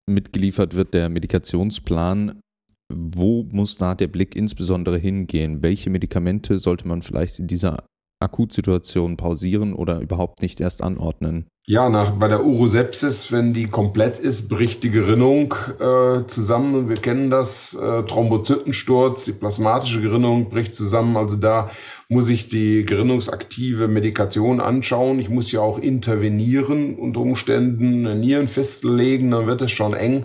[0.07, 2.41] mitgeliefert wird der Medikationsplan,
[2.89, 5.63] wo muss da der Blick insbesondere hingehen?
[5.63, 7.85] Welche Medikamente sollte man vielleicht in dieser
[8.21, 11.47] Akutsituation pausieren oder überhaupt nicht erst anordnen?
[11.67, 16.89] Ja, nach, bei der Urosepsis, wenn die komplett ist, bricht die Gerinnung äh, zusammen.
[16.89, 21.19] Wir kennen das, äh, Thrombozytensturz, die plasmatische Gerinnung bricht zusammen.
[21.19, 21.71] Also da
[22.09, 25.21] muss ich die gerinnungsaktive Medikation anschauen.
[25.21, 30.25] Ich muss ja auch intervenieren, unter Umständen Nieren festlegen, dann wird es schon eng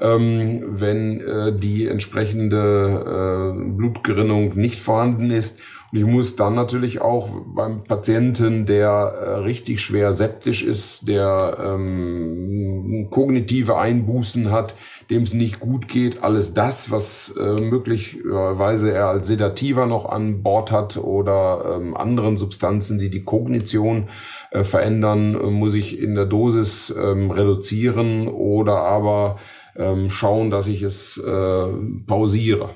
[0.00, 5.58] ähm, wenn äh, die entsprechende äh, Blutgerinnung nicht vorhanden ist.
[5.92, 11.58] Und ich muss dann natürlich auch beim Patienten, der äh, richtig schwer septisch ist, der
[11.60, 14.76] ähm, kognitive Einbußen hat,
[15.10, 20.44] dem es nicht gut geht, alles das, was äh, möglicherweise er als Sedativer noch an
[20.44, 24.08] Bord hat oder ähm, anderen Substanzen, die die Kognition
[24.52, 29.38] äh, verändern, äh, muss ich in der Dosis ähm, reduzieren oder aber
[29.76, 31.66] ähm, schauen, dass ich es äh,
[32.06, 32.70] pausiere.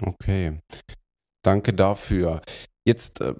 [0.00, 0.58] Okay,
[1.42, 2.42] danke dafür.
[2.86, 3.34] Jetzt äh,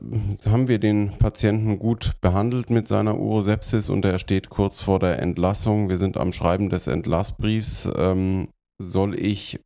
[0.46, 5.20] haben wir den Patienten gut behandelt mit seiner Urosepsis und er steht kurz vor der
[5.20, 5.88] Entlassung.
[5.88, 7.88] Wir sind am Schreiben des Entlassbriefs.
[7.96, 8.48] Ähm,
[8.78, 9.58] soll ich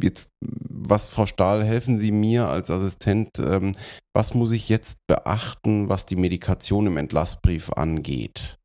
[0.00, 3.72] jetzt, was Frau Stahl, helfen Sie mir als Assistent, ähm,
[4.14, 8.58] was muss ich jetzt beachten, was die Medikation im Entlassbrief angeht?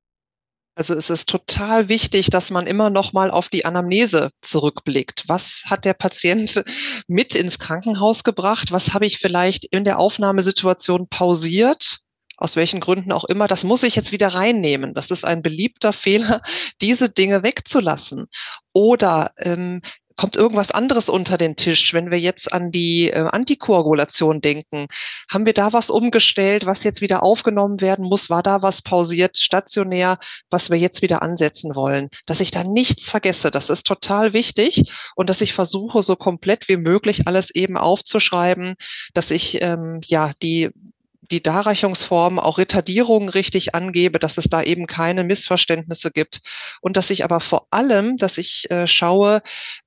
[0.79, 5.25] Also es ist total wichtig, dass man immer noch mal auf die Anamnese zurückblickt.
[5.27, 6.63] Was hat der Patient
[7.07, 8.71] mit ins Krankenhaus gebracht?
[8.71, 11.97] Was habe ich vielleicht in der Aufnahmesituation pausiert?
[12.37, 14.93] Aus welchen Gründen auch immer, das muss ich jetzt wieder reinnehmen.
[14.93, 16.41] Das ist ein beliebter Fehler,
[16.79, 18.27] diese Dinge wegzulassen.
[18.71, 19.81] Oder ähm,
[20.19, 21.93] kommt irgendwas anderes unter den Tisch.
[21.93, 24.87] Wenn wir jetzt an die äh, Antikoagulation denken,
[25.31, 28.29] haben wir da was umgestellt, was jetzt wieder aufgenommen werden muss?
[28.29, 30.19] War da was pausiert, stationär,
[30.49, 32.09] was wir jetzt wieder ansetzen wollen?
[32.25, 36.67] Dass ich da nichts vergesse, das ist total wichtig und dass ich versuche, so komplett
[36.67, 38.75] wie möglich alles eben aufzuschreiben,
[39.13, 40.69] dass ich ähm, ja die
[41.31, 46.41] die Darreichungsform, auch Retardierungen richtig angebe, dass es da eben keine Missverständnisse gibt.
[46.81, 49.41] Und dass ich aber vor allem, dass ich äh, schaue,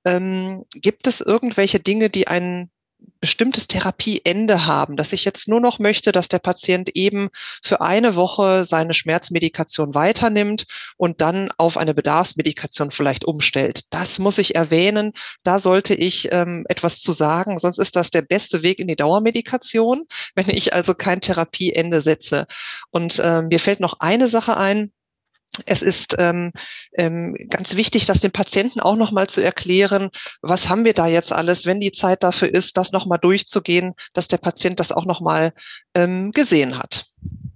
[0.05, 2.71] ähm, gibt es irgendwelche Dinge, die einen
[3.21, 7.29] bestimmtes Therapieende haben, dass ich jetzt nur noch möchte, dass der Patient eben
[7.63, 10.67] für eine Woche seine Schmerzmedikation weiternimmt
[10.97, 13.85] und dann auf eine Bedarfsmedikation vielleicht umstellt.
[13.91, 15.13] Das muss ich erwähnen.
[15.45, 18.97] Da sollte ich ähm, etwas zu sagen, sonst ist das der beste Weg in die
[18.97, 20.05] Dauermedikation,
[20.35, 22.47] wenn ich also kein Therapieende setze.
[22.91, 24.93] Und äh, mir fällt noch eine Sache ein,
[25.67, 26.53] es ist ähm,
[26.95, 30.11] ähm, ganz wichtig, das dem Patienten auch nochmal zu erklären,
[30.41, 34.29] was haben wir da jetzt alles, wenn die Zeit dafür ist, das nochmal durchzugehen, dass
[34.29, 35.53] der Patient das auch nochmal
[35.95, 37.11] ähm, gesehen hat.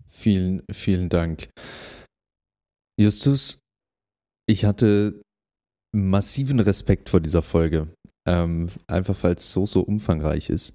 [0.06, 1.48] Vielen, vielen Dank.
[2.98, 3.60] Justus,
[4.46, 5.22] ich hatte
[5.94, 7.88] massiven Respekt vor dieser Folge,
[8.26, 10.74] ähm, einfach weil es so, so umfangreich ist.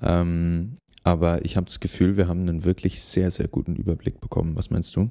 [0.00, 4.56] Ähm, aber ich habe das Gefühl, wir haben einen wirklich sehr, sehr guten Überblick bekommen.
[4.56, 5.10] Was meinst du?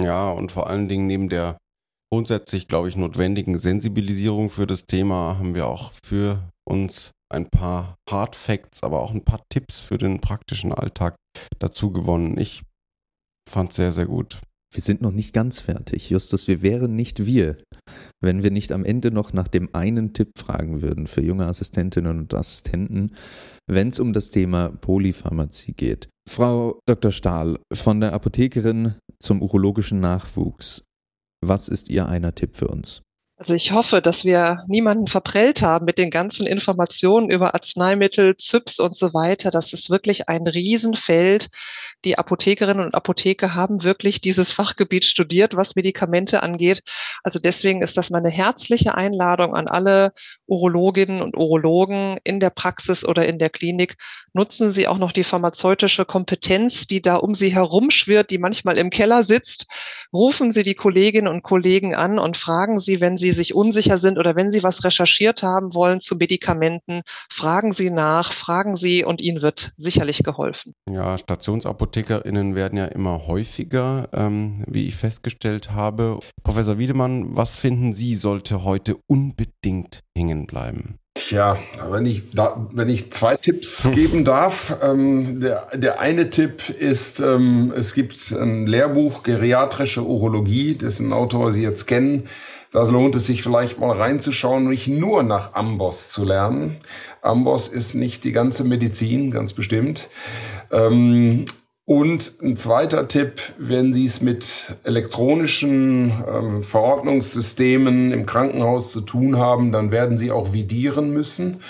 [0.00, 1.56] Ja, und vor allen Dingen neben der
[2.12, 7.96] grundsätzlich, glaube ich, notwendigen Sensibilisierung für das Thema haben wir auch für uns ein paar
[8.08, 11.16] Hard Facts, aber auch ein paar Tipps für den praktischen Alltag
[11.58, 12.38] dazu gewonnen.
[12.38, 12.62] Ich
[13.48, 14.38] fand es sehr, sehr gut.
[14.72, 16.48] Wir sind noch nicht ganz fertig, Justus.
[16.48, 17.58] Wir wären nicht wir,
[18.20, 22.18] wenn wir nicht am Ende noch nach dem einen Tipp fragen würden für junge Assistentinnen
[22.18, 23.14] und Assistenten,
[23.68, 26.08] wenn es um das Thema Polypharmazie geht.
[26.28, 27.12] Frau Dr.
[27.12, 30.84] Stahl, von der Apothekerin zum urologischen Nachwuchs.
[31.44, 33.02] Was ist Ihr einer Tipp für uns?
[33.36, 38.78] Also ich hoffe, dass wir niemanden verprellt haben mit den ganzen Informationen über Arzneimittel, ZYPs
[38.78, 39.50] und so weiter.
[39.50, 41.48] Das ist wirklich ein Riesenfeld.
[42.04, 46.82] Die Apothekerinnen und Apotheker haben wirklich dieses Fachgebiet studiert, was Medikamente angeht.
[47.24, 50.12] Also deswegen ist das meine herzliche Einladung an alle
[50.46, 53.96] Urologinnen und Urologen in der Praxis oder in der Klinik.
[54.32, 58.78] Nutzen Sie auch noch die pharmazeutische Kompetenz, die da um Sie herum schwirrt, die manchmal
[58.78, 59.66] im Keller sitzt.
[60.12, 63.96] Rufen Sie die Kolleginnen und Kollegen an und fragen Sie, wenn Sie Sie sich unsicher
[63.96, 69.02] sind oder wenn Sie was recherchiert haben wollen zu Medikamenten, fragen Sie nach, fragen Sie
[69.02, 70.74] und Ihnen wird sicherlich geholfen.
[70.90, 76.20] Ja, StationsapothekerInnen werden ja immer häufiger, ähm, wie ich festgestellt habe.
[76.42, 80.98] Professor Wiedemann, was finden Sie, sollte heute unbedingt hängen bleiben?
[81.30, 81.58] Ja,
[81.90, 84.76] wenn ich, da, wenn ich zwei Tipps geben darf.
[84.82, 91.52] Ähm, der, der eine Tipp ist, ähm, es gibt ein Lehrbuch Geriatrische Urologie, dessen Autor
[91.52, 92.28] Sie jetzt kennen.
[92.74, 96.80] Da lohnt es sich vielleicht mal reinzuschauen nicht nur nach Amboss zu lernen.
[97.22, 100.08] Amboss ist nicht die ganze Medizin, ganz bestimmt.
[100.72, 101.46] Ähm,
[101.86, 109.36] Und ein zweiter Tipp, wenn Sie es mit elektronischen ähm, Verordnungssystemen im Krankenhaus zu tun
[109.36, 111.60] haben, dann werden Sie auch vidieren müssen.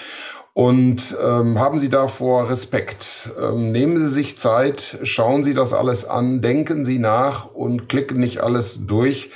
[0.52, 3.30] Und ähm, haben Sie davor Respekt.
[3.42, 8.20] Ähm, nehmen Sie sich Zeit, schauen Sie das alles an, denken Sie nach und klicken
[8.20, 9.30] nicht alles durch.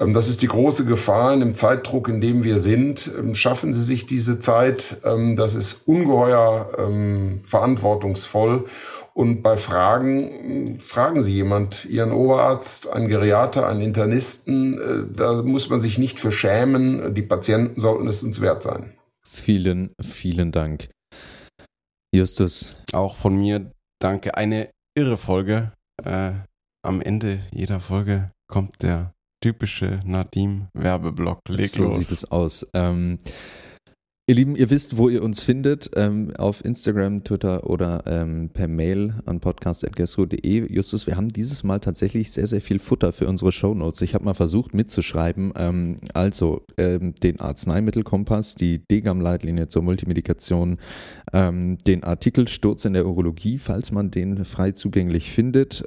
[0.00, 3.10] Ähm, das ist die große Gefahr in dem Zeitdruck, in dem wir sind.
[3.16, 5.00] Ähm, schaffen Sie sich diese Zeit.
[5.04, 8.66] Ähm, das ist ungeheuer verantwortungsvoll.
[9.18, 15.68] Und bei Fragen, fragen Sie jemand, Ihren Oberarzt, einen Geriater, einen Internisten, äh, da muss
[15.70, 17.16] man sich nicht für schämen.
[17.16, 18.94] Die Patienten sollten es uns wert sein.
[19.26, 20.88] Vielen, vielen Dank.
[22.14, 22.76] Justus.
[22.92, 24.36] Auch von mir danke.
[24.36, 25.72] Eine irre Folge.
[26.04, 26.34] Äh,
[26.84, 31.40] am Ende jeder Folge kommt der typische Nadim-Werbeblock.
[31.48, 31.96] Leg so los.
[31.96, 32.66] sieht es aus.
[32.74, 33.18] Ähm,
[34.28, 38.68] Ihr Lieben, ihr wisst, wo ihr uns findet, ähm, auf Instagram, Twitter oder ähm, per
[38.68, 40.70] Mail an podcast.gesro.de.
[40.70, 44.02] Justus, wir haben dieses Mal tatsächlich sehr, sehr viel Futter für unsere Shownotes.
[44.02, 50.76] Ich habe mal versucht mitzuschreiben, ähm, also ähm, den Arzneimittelkompass, die Degam-Leitlinie zur Multimedikation,
[51.32, 55.84] ähm, den Artikel Sturz in der Urologie, falls man den frei zugänglich findet,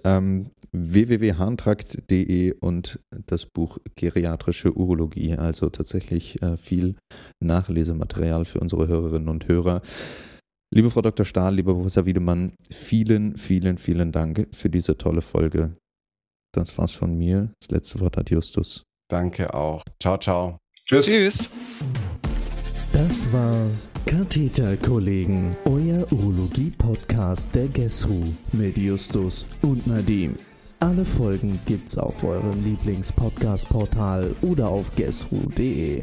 [0.74, 6.96] www.harntrakt.de und das Buch Geriatrische Urologie, also tatsächlich äh, viel
[7.44, 9.82] Nachlesematerial für unsere Hörerinnen und Hörer.
[10.74, 11.26] Liebe Frau Dr.
[11.26, 15.76] Stahl, lieber Professor Wiedemann, vielen, vielen, vielen Dank für diese tolle Folge.
[16.54, 17.52] Das war's von mir.
[17.60, 18.84] Das letzte Wort hat Justus.
[19.10, 19.84] Danke auch.
[20.02, 20.58] Ciao, ciao.
[20.86, 21.06] Tschüss.
[21.06, 21.50] Tschüss.
[22.94, 23.70] Das war
[24.06, 28.24] Katheterkollegen, euer Urologie-Podcast der GESHU
[28.54, 30.36] mit Justus und Nadim.
[30.82, 36.02] Alle Folgen gibt's auf eurem Lieblings-Podcast-Portal oder auf guessru.de.